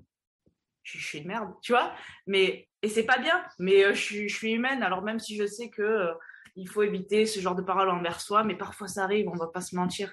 je, 0.83 0.99
suis 0.99 1.19
une 1.19 1.29
merde, 1.29 1.51
tu 1.63 1.73
vois. 1.73 1.93
Mais, 2.27 2.69
et 2.81 2.89
c'est 2.89 3.05
pas 3.05 3.19
bien. 3.19 3.45
Mais 3.59 3.95
je, 3.95 4.27
je, 4.27 4.35
suis 4.35 4.53
humaine. 4.53 4.83
Alors, 4.83 5.03
même 5.03 5.19
si 5.19 5.37
je 5.37 5.45
sais 5.45 5.69
que 5.69 6.09
il 6.57 6.69
faut 6.69 6.83
éviter 6.83 7.27
ce 7.27 7.39
genre 7.39 7.55
de 7.55 7.63
paroles 7.63 7.91
envers 7.91 8.21
soi, 8.21 8.43
mais 8.43 8.57
parfois 8.57 8.89
ça 8.89 9.05
arrive, 9.05 9.29
on 9.29 9.37
va 9.37 9.49
pas 9.49 9.61
se 9.61 9.77
mentir. 9.77 10.13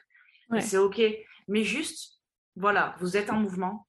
C'est 0.62 0.78
OK. 0.78 1.02
Mais 1.48 1.64
juste, 1.64 2.22
voilà, 2.56 2.96
vous 3.00 3.18
êtes 3.18 3.30
en 3.30 3.40
mouvement. 3.40 3.88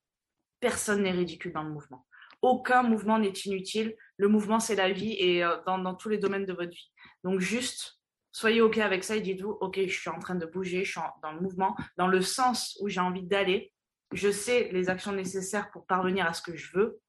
Personne 0.61 1.03
n'est 1.03 1.13
ridicule 1.13 1.53
dans 1.53 1.63
le 1.63 1.71
mouvement. 1.71 2.07
Aucun 2.43 2.83
mouvement 2.83 3.19
n'est 3.19 3.33
inutile. 3.33 3.97
Le 4.17 4.29
mouvement, 4.29 4.61
c'est 4.61 4.75
la 4.75 4.93
vie 4.93 5.15
et 5.19 5.45
euh, 5.45 5.57
dans, 5.67 5.95
tous 5.95 6.09
les 6.09 6.19
domaines 6.19 6.45
de 6.45 6.53
votre 6.53 6.71
vie. 6.71 6.93
Donc, 7.23 7.41
juste, 7.41 8.01
soyez 8.33 8.61
OK 8.61 8.79
avec 8.79 9.05
ça 9.05 9.17
et 9.17 9.21
dites-vous, 9.21 9.57
OK, 9.61 9.81
je 9.81 9.99
suis 9.99 10.11
en 10.11 10.19
train 10.19 10.35
de 10.35 10.47
bouger, 10.47 10.85
je 10.85 10.93
suis 10.93 11.01
dans 11.23 11.33
le 11.33 11.41
mouvement, 11.41 11.77
dans 11.97 12.09
le 12.09 12.21
sens 12.21 12.77
où 12.81 12.89
j'ai 12.89 13.01
envie 13.01 13.23
d'aller. 13.23 13.73
Je 14.13 14.31
sais 14.31 14.69
les 14.73 14.91
actions 14.91 15.13
nécessaires 15.13 15.71
pour 15.71 15.87
parvenir 15.87 16.27
à 16.27 16.35
ce 16.35 16.43
que 16.43 16.55
je 16.55 16.77
veux. 16.77 17.01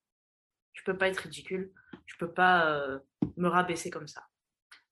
Je 0.74 0.82
ne 0.82 0.86
peux 0.86 0.98
pas 0.98 1.08
être 1.08 1.20
ridicule. 1.20 1.72
Je 2.06 2.16
ne 2.16 2.20
peux 2.20 2.34
pas 2.34 2.68
euh, 2.68 3.00
me 3.38 3.48
rabaisser 3.48 3.90
comme 3.90 4.08
ça. 4.08 4.24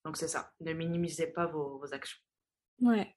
Donc, 0.05 0.17
c'est 0.17 0.27
ça. 0.27 0.51
Ne 0.59 0.73
minimisez 0.73 1.27
pas 1.27 1.45
vos, 1.45 1.79
vos 1.79 1.93
actions. 1.93 2.19
Ouais. 2.81 3.15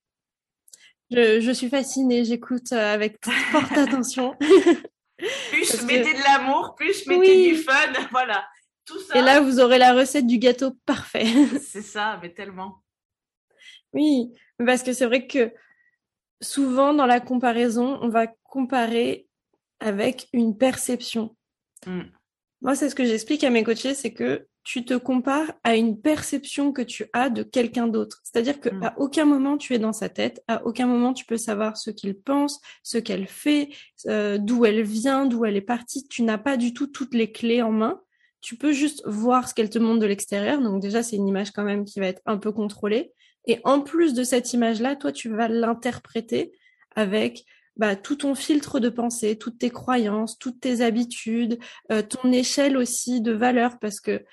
Je, 1.10 1.52
suis 1.52 1.68
fascinée, 1.68 2.24
j'écoute 2.24 2.72
euh, 2.72 2.94
avec 2.94 3.24
forte 3.52 3.72
attention. 3.72 4.34
plus 5.50 5.82
mettez 5.84 6.14
de 6.14 6.22
l'amour, 6.24 6.74
plus 6.74 7.06
mettez 7.06 7.50
du 7.50 7.56
fun, 7.56 7.92
voilà. 8.10 8.46
Tout 8.84 9.00
ça. 9.00 9.18
Et 9.18 9.22
là, 9.22 9.40
vous 9.40 9.60
aurez 9.60 9.78
la 9.78 9.94
recette 9.94 10.26
du 10.26 10.38
gâteau 10.38 10.72
parfait. 10.84 11.26
c'est 11.60 11.82
ça, 11.82 12.18
mais 12.22 12.32
tellement. 12.32 12.82
Oui, 13.92 14.32
parce 14.64 14.82
que 14.82 14.92
c'est 14.92 15.06
vrai 15.06 15.26
que 15.26 15.52
souvent 16.40 16.94
dans 16.94 17.06
la 17.06 17.20
comparaison, 17.20 17.98
on 18.02 18.08
va 18.08 18.28
comparer 18.44 19.26
avec 19.80 20.28
une 20.32 20.56
perception. 20.56 21.36
Mm. 21.86 22.02
Moi, 22.62 22.74
c'est 22.74 22.88
ce 22.88 22.94
que 22.94 23.04
j'explique 23.04 23.44
à 23.44 23.50
mes 23.50 23.64
coachés, 23.64 23.94
c'est 23.94 24.12
que 24.12 24.46
tu 24.66 24.84
te 24.84 24.94
compares 24.94 25.52
à 25.62 25.76
une 25.76 26.00
perception 26.00 26.72
que 26.72 26.82
tu 26.82 27.06
as 27.12 27.30
de 27.30 27.44
quelqu'un 27.44 27.86
d'autre. 27.86 28.20
C'est-à-dire 28.24 28.60
qu'à 28.60 28.72
mm. 28.72 28.94
aucun 28.96 29.24
moment 29.24 29.56
tu 29.56 29.74
es 29.74 29.78
dans 29.78 29.92
sa 29.92 30.08
tête, 30.08 30.42
à 30.48 30.66
aucun 30.66 30.88
moment 30.88 31.14
tu 31.14 31.24
peux 31.24 31.36
savoir 31.36 31.76
ce 31.76 31.90
qu'il 31.92 32.18
pense, 32.18 32.60
ce 32.82 32.98
qu'elle 32.98 33.28
fait, 33.28 33.68
euh, 34.08 34.38
d'où 34.38 34.64
elle 34.64 34.82
vient, 34.82 35.24
d'où 35.24 35.44
elle 35.44 35.54
est 35.54 35.60
partie. 35.60 36.08
Tu 36.08 36.24
n'as 36.24 36.36
pas 36.36 36.56
du 36.56 36.74
tout 36.74 36.88
toutes 36.88 37.14
les 37.14 37.30
clés 37.30 37.62
en 37.62 37.70
main. 37.70 38.00
Tu 38.40 38.56
peux 38.56 38.72
juste 38.72 39.04
voir 39.06 39.48
ce 39.48 39.54
qu'elle 39.54 39.70
te 39.70 39.78
montre 39.78 40.00
de 40.00 40.06
l'extérieur. 40.06 40.60
Donc 40.60 40.82
déjà, 40.82 41.04
c'est 41.04 41.14
une 41.14 41.28
image 41.28 41.52
quand 41.52 41.64
même 41.64 41.84
qui 41.84 42.00
va 42.00 42.08
être 42.08 42.22
un 42.26 42.36
peu 42.36 42.50
contrôlée. 42.50 43.12
Et 43.46 43.60
en 43.62 43.80
plus 43.80 44.14
de 44.14 44.24
cette 44.24 44.52
image-là, 44.52 44.96
toi, 44.96 45.12
tu 45.12 45.28
vas 45.28 45.46
l'interpréter 45.46 46.50
avec 46.96 47.44
bah, 47.76 47.94
tout 47.94 48.16
ton 48.16 48.34
filtre 48.34 48.80
de 48.80 48.88
pensée, 48.88 49.38
toutes 49.38 49.58
tes 49.60 49.70
croyances, 49.70 50.40
toutes 50.40 50.58
tes 50.58 50.80
habitudes, 50.80 51.60
euh, 51.92 52.02
ton 52.02 52.32
échelle 52.32 52.76
aussi 52.76 53.20
de 53.20 53.30
valeur, 53.30 53.78
parce 53.78 54.00
que 54.00 54.24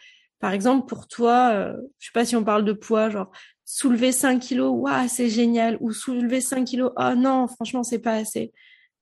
par 0.43 0.51
exemple, 0.51 0.87
pour 0.87 1.07
toi, 1.07 1.51
euh, 1.53 1.73
je 1.99 2.07
sais 2.07 2.11
pas 2.13 2.25
si 2.25 2.35
on 2.35 2.43
parle 2.43 2.65
de 2.65 2.73
poids, 2.73 3.09
genre 3.09 3.31
soulever 3.63 4.11
5 4.11 4.41
kilos, 4.41 4.73
waouh, 4.75 5.07
c'est 5.07 5.29
génial, 5.29 5.77
ou 5.79 5.93
soulever 5.93 6.41
5 6.41 6.65
kilos, 6.65 6.91
oh 6.97 7.15
non, 7.15 7.47
franchement, 7.47 7.81
c'est 7.81 7.99
pas 7.99 8.15
assez. 8.15 8.51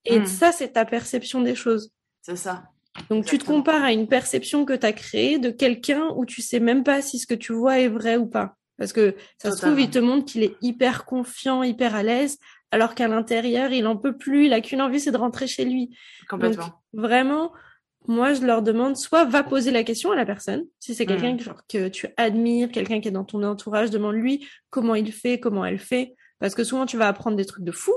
Et 0.05 0.19
hmm. 0.19 0.27
ça, 0.27 0.51
c'est 0.51 0.73
ta 0.73 0.85
perception 0.85 1.41
des 1.41 1.55
choses. 1.55 1.91
C'est 2.21 2.35
ça. 2.35 2.65
Donc 3.09 3.25
tu 3.25 3.39
te 3.39 3.43
compares 3.43 3.81
à 3.81 3.91
une 3.91 4.07
perception 4.07 4.65
que 4.65 4.73
tu 4.73 4.85
as 4.85 4.93
créée 4.93 5.39
de 5.39 5.49
quelqu'un 5.49 6.09
où 6.15 6.27
tu 6.27 6.43
sais 6.43 6.59
même 6.59 6.83
pas 6.83 7.01
si 7.01 7.17
ce 7.17 7.25
que 7.25 7.33
tu 7.33 7.53
vois 7.53 7.79
est 7.79 7.87
vrai 7.87 8.17
ou 8.17 8.27
pas. 8.27 8.55
Parce 8.77 8.93
que 8.93 9.15
ça 9.39 9.49
se 9.49 9.59
trouve, 9.59 9.79
il 9.79 9.89
te 9.89 9.97
montre 9.97 10.25
qu'il 10.25 10.43
est 10.43 10.55
hyper 10.61 11.05
confiant, 11.05 11.63
hyper 11.63 11.95
à 11.95 12.03
l'aise, 12.03 12.37
alors 12.69 12.93
qu'à 12.93 13.07
l'intérieur, 13.07 13.71
il 13.71 13.87
en 13.87 13.97
peut 13.97 14.15
plus, 14.15 14.45
il 14.45 14.53
a 14.53 14.61
qu'une 14.61 14.81
envie, 14.83 14.99
c'est 14.99 15.11
de 15.11 15.17
rentrer 15.17 15.47
chez 15.47 15.65
lui. 15.65 15.97
Complètement. 16.29 16.83
vraiment, 16.93 17.51
moi, 18.07 18.33
je 18.33 18.41
leur 18.41 18.61
demande 18.61 18.97
soit 18.97 19.25
va 19.25 19.43
poser 19.43 19.71
la 19.71 19.83
question 19.83 20.11
à 20.11 20.15
la 20.15 20.25
personne, 20.25 20.65
si 20.79 20.95
c'est 20.95 21.05
quelqu'un 21.05 21.33
mmh. 21.33 21.53
que 21.69 21.87
tu 21.87 22.07
admires, 22.17 22.71
quelqu'un 22.71 22.99
qui 22.99 23.07
est 23.07 23.11
dans 23.11 23.23
ton 23.23 23.43
entourage, 23.43 23.91
demande-lui 23.91 24.47
comment 24.69 24.95
il 24.95 25.11
fait, 25.11 25.39
comment 25.39 25.65
elle 25.65 25.79
fait, 25.79 26.15
parce 26.39 26.55
que 26.55 26.63
souvent 26.63 26.85
tu 26.85 26.97
vas 26.97 27.07
apprendre 27.07 27.37
des 27.37 27.45
trucs 27.45 27.63
de 27.63 27.71
fou, 27.71 27.93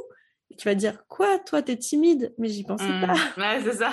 et 0.51 0.57
tu 0.57 0.69
vas 0.69 0.75
dire 0.75 1.05
quoi, 1.09 1.39
toi 1.39 1.63
t'es 1.63 1.77
timide, 1.77 2.35
mais 2.39 2.49
j'y 2.49 2.65
pensais 2.65 2.85
mmh. 2.85 3.07
pas. 3.07 3.15
Ouais, 3.39 3.61
c'est 3.65 3.79
ça. 3.79 3.93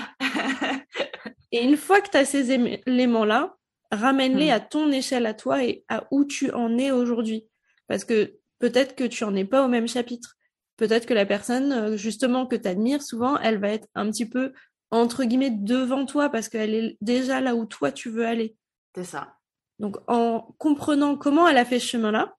et 1.52 1.64
une 1.64 1.78
fois 1.78 2.02
que 2.02 2.10
tu 2.10 2.18
as 2.18 2.26
ces 2.26 2.52
éléments-là, 2.52 3.56
ramène-les 3.92 4.48
mmh. 4.48 4.54
à 4.54 4.60
ton 4.60 4.92
échelle 4.92 5.26
à 5.26 5.34
toi 5.34 5.64
et 5.64 5.86
à 5.88 6.06
où 6.12 6.26
tu 6.26 6.52
en 6.52 6.78
es 6.78 6.92
aujourd'hui, 6.92 7.48
parce 7.88 8.04
que 8.04 8.36
peut-être 8.60 8.96
que 8.96 9.06
tu 9.06 9.24
en 9.24 9.36
es 9.36 9.46
pas 9.46 9.64
au 9.64 9.68
même 9.68 9.88
chapitre. 9.88 10.36
Peut-être 10.78 11.06
que 11.06 11.14
la 11.14 11.26
personne, 11.26 11.72
euh, 11.72 11.98
justement, 11.98 12.48
que 12.48 12.56
tu 12.56 12.68
admires 12.68 13.04
souvent, 13.04 13.38
elle 13.40 13.60
va 13.60 13.70
être 13.70 13.88
un 13.94 14.10
petit 14.10 14.28
peu 14.28 14.54
entre 14.92 15.24
guillemets 15.24 15.52
devant 15.52 16.06
toi 16.06 16.30
parce 16.30 16.50
qu'elle 16.50 16.74
est 16.74 16.98
déjà 17.02 17.42
là 17.42 17.56
où 17.56 17.66
toi 17.66 17.92
tu 17.92 18.10
veux 18.10 18.26
aller. 18.26 18.56
C'est 18.96 19.06
ça. 19.06 19.38
Donc 19.80 19.98
en 20.08 20.54
comprenant 20.58 21.18
comment 21.18 21.48
elle 21.48 21.58
a 21.58 21.66
fait 21.66 21.80
ce 21.80 21.88
chemin-là, 21.88 22.36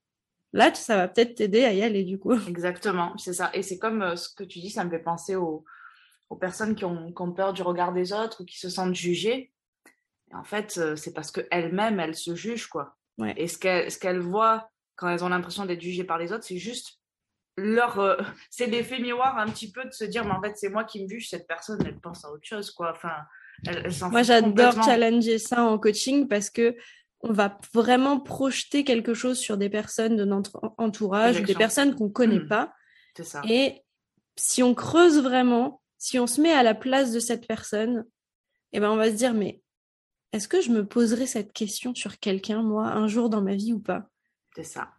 là 0.52 0.72
ça 0.74 0.96
va 0.96 1.08
peut-être 1.08 1.34
t'aider 1.34 1.64
à 1.64 1.72
y 1.72 1.82
aller 1.82 2.04
du 2.04 2.18
coup. 2.18 2.34
Exactement, 2.48 3.16
c'est 3.16 3.32
ça. 3.32 3.50
Et 3.54 3.62
c'est 3.62 3.78
comme 3.78 4.02
euh, 4.02 4.16
ce 4.16 4.28
que 4.28 4.44
tu 4.44 4.60
dis, 4.60 4.70
ça 4.70 4.84
me 4.84 4.90
fait 4.90 5.02
penser 5.02 5.34
aux, 5.34 5.64
aux 6.30 6.36
personnes 6.36 6.74
qui 6.74 6.84
ont, 6.84 7.12
qui 7.12 7.22
ont, 7.22 7.32
peur 7.32 7.52
du 7.52 7.62
regard 7.62 7.92
des 7.92 8.12
autres 8.12 8.42
ou 8.42 8.44
qui 8.44 8.58
se 8.58 8.68
sentent 8.68 8.94
jugées. 8.94 9.52
Et 10.30 10.34
en 10.34 10.44
fait, 10.44 10.78
euh, 10.78 10.94
c'est 10.94 11.12
parce 11.12 11.32
qu'elles-mêmes, 11.32 11.98
elles 12.00 12.16
se 12.16 12.34
jugent 12.34 12.68
quoi. 12.68 12.96
Ouais. 13.18 13.34
Et 13.36 13.48
ce 13.48 13.58
qu'elles 13.58 13.90
ce 13.90 13.98
qu'elles 13.98 14.20
voient 14.20 14.70
quand 14.96 15.08
elles 15.08 15.24
ont 15.24 15.28
l'impression 15.28 15.64
d'être 15.64 15.80
jugées 15.80 16.04
par 16.04 16.18
les 16.18 16.32
autres, 16.32 16.44
c'est 16.44 16.58
juste 16.58 17.01
leur 17.56 17.98
euh, 17.98 18.16
c'est 18.50 18.66
l'effet 18.66 18.98
miroir 18.98 19.38
un 19.38 19.46
petit 19.46 19.70
peu 19.70 19.84
de 19.84 19.92
se 19.92 20.04
dire 20.04 20.24
mais 20.24 20.32
en 20.32 20.42
fait 20.42 20.56
c'est 20.56 20.68
moi 20.68 20.84
qui 20.84 21.02
me 21.02 21.08
juge 21.08 21.28
cette 21.28 21.46
personne 21.46 21.82
elle 21.84 21.98
pense 21.98 22.24
à 22.24 22.30
autre 22.30 22.46
chose 22.46 22.70
quoi 22.70 22.92
enfin 22.92 23.14
elle, 23.66 23.88
moi 24.10 24.22
j'adore 24.22 24.82
challenger 24.82 25.38
ça 25.38 25.62
en 25.62 25.78
coaching 25.78 26.28
parce 26.28 26.50
que 26.50 26.76
on 27.24 27.32
va 27.32 27.58
vraiment 27.72 28.18
projeter 28.18 28.82
quelque 28.82 29.14
chose 29.14 29.38
sur 29.38 29.56
des 29.56 29.70
personnes 29.70 30.16
de 30.16 30.24
notre 30.24 30.60
entourage 30.76 31.40
ou 31.40 31.44
des 31.44 31.54
personnes 31.54 31.94
qu'on 31.94 32.10
connaît 32.10 32.40
mmh. 32.40 32.48
pas 32.48 32.74
ça. 33.22 33.42
et 33.48 33.82
si 34.36 34.62
on 34.62 34.74
creuse 34.74 35.20
vraiment 35.22 35.82
si 36.02 36.18
on 36.18 36.26
se 36.26 36.40
met 36.40 36.52
à 36.52 36.64
la 36.64 36.74
place 36.74 37.12
de 37.12 37.20
cette 37.20 37.46
personne, 37.46 38.04
eh 38.72 38.80
ben 38.80 38.90
on 38.90 38.96
va 38.96 39.08
se 39.08 39.14
dire 39.14 39.34
mais 39.34 39.62
est-ce 40.32 40.48
que 40.48 40.60
je 40.60 40.72
me 40.72 40.84
poserai 40.84 41.26
cette 41.26 41.52
question 41.52 41.94
sur 41.94 42.18
quelqu'un 42.18 42.60
moi 42.60 42.86
un 42.88 43.06
jour 43.06 43.30
dans 43.30 43.40
ma 43.40 43.54
vie 43.54 43.72
ou 43.72 43.78
pas? 43.78 44.08
C'est 44.56 44.64
ça. 44.64 44.94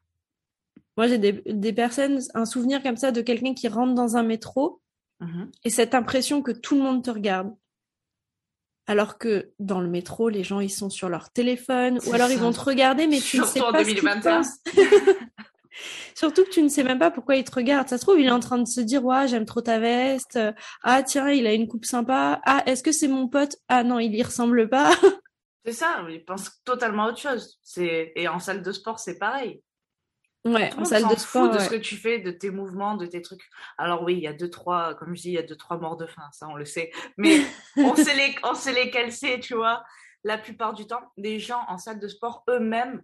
Moi 0.97 1.07
j'ai 1.07 1.17
des, 1.17 1.41
des, 1.45 1.73
personnes, 1.73 2.19
un 2.33 2.45
souvenir 2.45 2.81
comme 2.83 2.97
ça 2.97 3.11
de 3.11 3.21
quelqu'un 3.21 3.53
qui 3.53 3.67
rentre 3.67 3.93
dans 3.95 4.15
un 4.17 4.23
métro 4.23 4.79
Mhm. 5.19 5.51
et 5.63 5.69
cette 5.69 5.93
impression 5.95 6.41
que 6.41 6.51
tout 6.51 6.75
le 6.75 6.81
monde 6.81 7.03
te 7.03 7.09
regarde. 7.11 7.53
Alors 8.87 9.17
que 9.17 9.53
dans 9.59 9.79
le 9.79 9.87
métro, 9.87 10.27
les 10.27 10.43
gens 10.43 10.59
ils 10.59 10.69
sont 10.71 10.89
sur 10.89 11.07
leur 11.07 11.31
téléphone 11.31 11.99
ou 12.05 12.13
alors 12.13 12.27
ça. 12.27 12.33
ils 12.33 12.39
vont 12.39 12.51
te 12.51 12.59
regarder 12.59 13.07
mais 13.07 13.19
tu 13.19 13.39
ne 13.39 13.45
sais 13.45 13.61
en 13.61 13.71
pas 13.71 13.79
ce 13.83 13.89
qu'ils 13.89 13.95
2021. 14.01 14.37
pensent. 14.41 14.59
Surtout 16.15 16.43
que 16.43 16.49
tu 16.49 16.61
ne 16.61 16.67
sais 16.69 16.83
même 16.83 16.99
pas 16.99 17.09
pourquoi 17.09 17.35
il 17.35 17.43
te 17.43 17.55
regarde. 17.55 17.87
Ça 17.89 17.97
se 17.97 18.03
trouve, 18.03 18.19
il 18.19 18.27
est 18.27 18.31
en 18.31 18.39
train 18.39 18.59
de 18.59 18.67
se 18.67 18.81
dire, 18.81 19.03
ouais, 19.03 19.27
j'aime 19.27 19.45
trop 19.45 19.61
ta 19.61 19.79
veste. 19.79 20.37
Ah, 20.83 21.01
tiens, 21.01 21.29
il 21.29 21.47
a 21.47 21.53
une 21.53 21.67
coupe 21.67 21.85
sympa. 21.85 22.39
Ah, 22.45 22.61
est-ce 22.67 22.83
que 22.83 22.91
c'est 22.91 23.07
mon 23.07 23.27
pote? 23.27 23.55
Ah 23.69 23.83
non, 23.83 23.99
il 23.99 24.13
y 24.13 24.21
ressemble 24.23 24.69
pas. 24.69 24.91
C'est 25.65 25.71
ça, 25.71 26.03
ils 26.09 26.23
pensent 26.25 26.61
totalement 26.65 27.05
à 27.05 27.09
autre 27.09 27.19
chose. 27.21 27.57
C'est 27.63 28.11
Et 28.17 28.27
en 28.27 28.39
salle 28.39 28.61
de 28.61 28.71
sport, 28.73 28.99
c'est 28.99 29.17
pareil. 29.17 29.61
Ouais, 30.45 30.69
Tout 30.71 30.81
en 30.81 30.85
salle 30.85 31.03
s'en 31.03 31.07
de 31.09 31.13
fout 31.15 31.21
sport. 31.21 31.49
de 31.51 31.57
ouais. 31.57 31.63
ce 31.63 31.69
que 31.69 31.75
tu 31.75 31.95
fais, 31.95 32.19
de 32.19 32.31
tes 32.31 32.49
mouvements, 32.51 32.95
de 32.95 33.05
tes 33.05 33.21
trucs? 33.21 33.49
Alors 33.77 34.03
oui, 34.03 34.15
il 34.15 34.19
y 34.19 34.27
a 34.27 34.33
deux, 34.33 34.49
trois, 34.49 34.93
comme 34.95 35.15
je 35.15 35.21
dis, 35.21 35.29
il 35.29 35.33
y 35.35 35.37
a 35.37 35.43
deux, 35.43 35.55
trois 35.55 35.77
morts 35.77 35.95
de 35.95 36.05
faim, 36.05 36.27
ça 36.33 36.47
on 36.49 36.55
le 36.55 36.65
sait. 36.65 36.91
Mais 37.17 37.39
on 37.77 37.95
sait, 37.95 38.13
les, 38.15 38.35
on 38.43 38.53
sait 38.53 38.73
lesquels 38.73 39.11
c'est, 39.13 39.39
tu 39.39 39.55
vois. 39.55 39.83
La 40.25 40.37
plupart 40.37 40.73
du 40.73 40.85
temps, 40.85 41.01
les 41.17 41.39
gens 41.39 41.63
en 41.69 41.77
salle 41.77 41.99
de 41.99 42.07
sport 42.07 42.43
eux-mêmes 42.49 43.01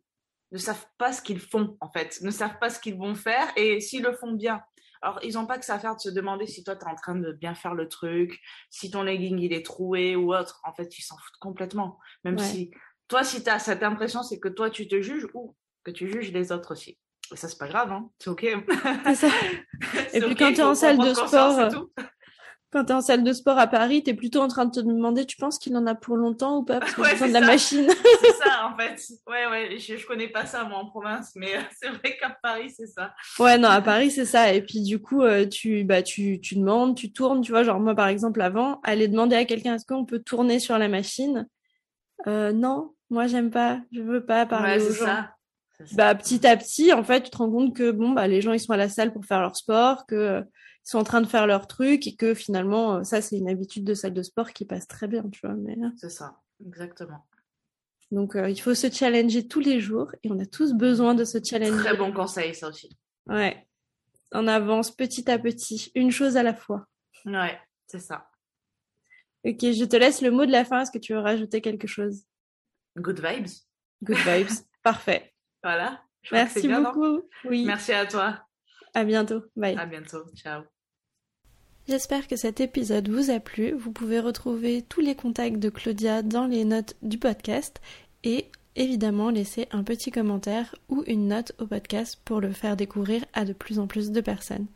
ne 0.52 0.58
savent 0.58 0.86
pas 0.98 1.14
ce 1.14 1.22
qu'ils 1.22 1.40
font, 1.40 1.78
en 1.80 1.90
fait, 1.92 2.20
ne 2.22 2.32
savent 2.32 2.58
pas 2.60 2.70
ce 2.70 2.80
qu'ils 2.80 2.98
vont 2.98 3.16
faire 3.16 3.48
et 3.56 3.80
s'ils 3.80 4.04
le 4.04 4.14
font 4.14 4.32
bien. 4.34 4.62
Alors, 5.02 5.20
ils 5.24 5.36
n'ont 5.36 5.46
pas 5.46 5.58
que 5.58 5.64
ça 5.64 5.76
à 5.76 5.80
faire 5.80 5.96
de 5.96 6.02
se 6.02 6.10
demander 6.10 6.46
si 6.46 6.64
toi, 6.66 6.76
tu 6.76 6.84
es 6.86 6.90
en 6.90 6.96
train 6.96 7.16
de 7.16 7.32
bien 7.32 7.56
faire 7.56 7.74
le 7.74 7.88
truc, 7.88 8.38
si 8.70 8.92
ton 8.92 9.02
legging, 9.04 9.40
il 9.40 9.54
est 9.54 9.66
troué 9.66 10.18
ou 10.18 10.34
autre. 10.36 10.60
En 10.66 10.74
fait, 10.74 10.98
ils 10.98 11.02
s'en 11.04 11.16
foutent 11.18 11.40
complètement. 11.40 12.00
Même 12.26 12.38
Ouais. 12.38 12.44
si, 12.44 12.72
toi, 13.08 13.24
si 13.24 13.42
tu 13.42 13.50
as 13.50 13.60
cette 13.60 13.84
impression, 13.84 14.24
c'est 14.24 14.40
que 14.42 14.50
toi, 14.50 14.70
tu 14.70 14.90
te 14.90 15.02
juges 15.02 15.28
ou 15.34 15.56
que 15.86 15.92
tu 15.92 16.10
juges 16.12 16.34
les 16.34 16.52
autres 16.52 16.72
aussi. 16.74 17.00
Et 17.32 17.36
ça, 17.36 17.48
c'est 17.48 17.58
pas 17.60 17.68
grave, 17.68 17.92
hein. 17.92 18.10
C'est 18.20 18.30
OK. 18.30 18.46
Ça. 19.16 19.28
Et 20.14 20.22
puis 20.22 20.36
quand 20.36 20.50
t'es 20.54 20.62
faut 20.62 20.70
en 20.70 20.76
salle 20.76 20.98
de 20.98 21.14
conscience, 21.14 21.30
sport, 21.56 21.70
tout. 21.72 21.90
Quand 22.72 22.86
t'es 22.86 22.94
en 22.94 23.02
salle 23.02 23.24
de 23.24 23.34
sport 23.34 23.58
à 23.58 23.66
Paris, 23.66 24.04
t'es 24.04 24.14
plutôt 24.14 24.42
en 24.42 24.48
train 24.48 24.66
de 24.66 24.72
te 24.72 24.80
demander, 24.80 25.26
tu 25.26 25.38
penses 25.38 25.58
qu'il 25.58 25.76
en 25.76 25.88
a 25.88 25.96
pour 25.96 26.18
longtemps 26.18 26.58
ou 26.58 26.64
pas? 26.64 26.80
Parce 26.80 26.96
Ouais, 26.98 27.12
besoin 27.14 27.28
de 27.28 27.34
c'est 27.34 27.40
la 27.40 27.46
ça. 27.48 27.52
machine. 27.52 27.88
c'est 28.22 28.34
ça, 28.34 28.68
en 28.72 28.78
fait. 28.80 29.02
Ouais, 29.28 29.48
ouais, 29.48 29.78
je, 29.80 29.98
je 29.98 30.06
connais 30.06 30.28
pas 30.28 30.46
ça, 30.46 30.64
moi, 30.66 30.78
en 30.78 30.86
province, 30.88 31.32
mais 31.36 31.56
euh, 31.56 31.62
c'est 31.82 31.90
vrai 31.90 32.16
qu'à 32.20 32.30
Paris, 32.44 32.72
c'est 32.76 32.86
ça. 32.86 33.12
Ouais, 33.40 33.58
non, 33.58 33.70
à 33.70 33.82
Paris, 33.82 34.12
c'est 34.12 34.26
ça. 34.26 34.54
Et 34.54 34.62
puis, 34.62 34.82
du 34.84 35.00
coup, 35.02 35.24
euh, 35.24 35.48
tu, 35.48 35.84
bah, 35.84 36.04
tu, 36.04 36.40
tu 36.42 36.56
demandes, 36.56 36.96
tu 36.96 37.12
tournes, 37.12 37.42
tu 37.42 37.52
vois. 37.52 37.64
Genre, 37.64 37.80
moi, 37.80 37.96
par 37.96 38.08
exemple, 38.08 38.40
avant, 38.42 38.80
aller 38.84 39.08
demander 39.08 39.36
à 39.36 39.46
quelqu'un, 39.46 39.76
est-ce 39.76 39.86
qu'on 39.86 40.06
peut 40.06 40.20
tourner 40.20 40.60
sur 40.60 40.78
la 40.78 40.88
machine? 40.90 41.48
Euh, 42.28 42.52
non, 42.52 42.94
moi, 43.10 43.26
j'aime 43.26 43.50
pas. 43.50 43.80
Je 43.92 44.02
veux 44.02 44.24
pas 44.26 44.46
parler 44.46 44.78
ouais, 44.78 44.84
aux 44.88 44.92
c'est 44.92 45.00
gens. 45.00 45.06
ça. 45.06 45.36
Bah, 45.94 46.14
petit 46.16 46.46
à 46.46 46.58
petit, 46.58 46.92
en 46.94 47.04
fait, 47.04 47.24
tu 47.24 47.30
te 47.30 47.38
rends 47.38 47.50
compte 47.50 47.76
que, 47.76 47.92
bon, 47.92 48.12
bah, 48.12 48.28
les 48.28 48.42
gens, 48.42 48.52
ils 48.54 48.60
sont 48.60 48.74
à 48.74 48.78
la 48.78 48.90
salle 48.90 49.14
pour 49.14 49.26
faire 49.26 49.40
leur 49.42 49.56
sport, 49.56 50.06
que, 50.06 50.16
euh, 50.16 50.42
ils 50.42 50.90
sont 50.90 50.98
en 50.98 51.04
train 51.04 51.22
de 51.22 51.28
faire 51.28 51.48
leur 51.48 51.68
truc 51.68 52.06
et 52.08 52.16
que 52.16 52.34
finalement, 52.34 52.96
euh, 52.96 53.04
ça, 53.04 53.22
c'est 53.22 53.38
une 53.38 53.50
habitude 53.50 53.84
de 53.86 53.94
salle 53.94 54.14
de 54.14 54.24
sport 54.24 54.52
qui 54.52 54.66
passe 54.66 54.88
très 54.88 55.08
bien, 55.08 55.24
tu 55.30 55.40
vois. 55.46 55.56
Mais, 55.56 55.78
euh, 55.78 55.90
C'est 55.98 56.10
ça, 56.10 56.36
exactement. 56.66 57.26
donc, 58.12 58.36
euh, 58.36 58.50
il 58.50 58.60
faut 58.60 58.74
se 58.74 58.90
challenger 58.92 59.48
tous 59.48 59.60
les 59.60 59.80
jours 59.80 60.12
et 60.24 60.32
on 60.32 60.40
a 60.40 60.46
tous 60.46 60.74
besoin 60.74 61.16
de 61.16 61.24
se 61.24 61.38
challenger. 61.44 61.78
Très 61.84 61.96
bon 61.98 62.12
conseil, 62.12 62.54
ça 62.56 62.68
aussi. 62.68 62.90
Ouais. 63.28 63.66
On 64.32 64.48
avance 64.48 64.92
petit 64.92 65.30
à 65.32 65.40
petit, 65.40 65.92
une 65.96 66.12
chose 66.12 66.36
à 66.38 66.44
la 66.44 66.54
fois. 66.54 66.88
Ouais, 67.26 67.58
c'est 67.88 68.00
ça. 68.00 68.26
Ok, 69.46 69.60
je 69.62 69.86
te 69.86 69.96
laisse 69.96 70.22
le 70.22 70.32
mot 70.32 70.46
de 70.46 70.52
la 70.52 70.66
fin. 70.66 70.82
Est-ce 70.82 70.92
que 70.92 70.98
tu 70.98 71.14
veux 71.14 71.20
rajouter 71.20 71.62
quelque 71.62 71.88
chose? 71.88 72.24
Good 72.98 73.20
vibes. 73.26 73.48
Good 74.04 74.18
vibes. 74.18 74.52
Parfait. 74.84 75.34
Voilà. 75.64 76.02
Je 76.24 76.36
Merci 76.36 76.68
bien, 76.68 76.82
beaucoup. 76.82 77.22
Oui. 77.46 77.66
Merci 77.66 77.94
à 77.94 78.06
toi. 78.06 78.40
À 78.94 79.04
bientôt. 79.04 79.42
Bye. 79.56 79.78
À 79.78 79.86
bientôt. 79.86 80.24
Ciao. 80.36 80.64
J'espère 81.88 82.28
que 82.28 82.36
cet 82.36 82.60
épisode 82.60 83.10
vous 83.10 83.32
a 83.32 83.40
plu. 83.40 83.72
Vous 83.72 83.92
pouvez 83.92 84.20
retrouver 84.20 84.84
tous 84.84 85.02
les 85.02 85.16
contacts 85.16 85.58
de 85.58 85.70
Claudia 85.70 86.22
dans 86.22 86.46
les 86.46 86.66
notes 86.66 86.96
du 87.02 87.18
podcast 87.18 87.82
et 88.24 88.48
évidemment 88.76 89.30
laisser 89.30 89.68
un 89.72 89.84
petit 89.84 90.12
commentaire 90.12 90.76
ou 90.88 91.04
une 91.08 91.28
note 91.28 91.54
au 91.60 91.66
podcast 91.66 92.20
pour 92.24 92.42
le 92.42 92.52
faire 92.52 92.78
découvrir 92.78 93.26
à 93.34 93.44
de 93.44 93.54
plus 93.54 93.80
en 93.80 93.88
plus 93.88 94.12
de 94.12 94.22
personnes. 94.22 94.68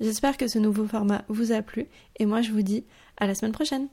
J'espère 0.00 0.36
que 0.36 0.48
ce 0.48 0.58
nouveau 0.58 0.86
format 0.86 1.24
vous 1.28 1.52
a 1.52 1.62
plu 1.62 1.86
et 2.18 2.26
moi 2.26 2.40
je 2.40 2.52
vous 2.52 2.62
dis 2.62 2.84
à 3.16 3.26
la 3.26 3.34
semaine 3.34 3.52
prochaine. 3.52 3.88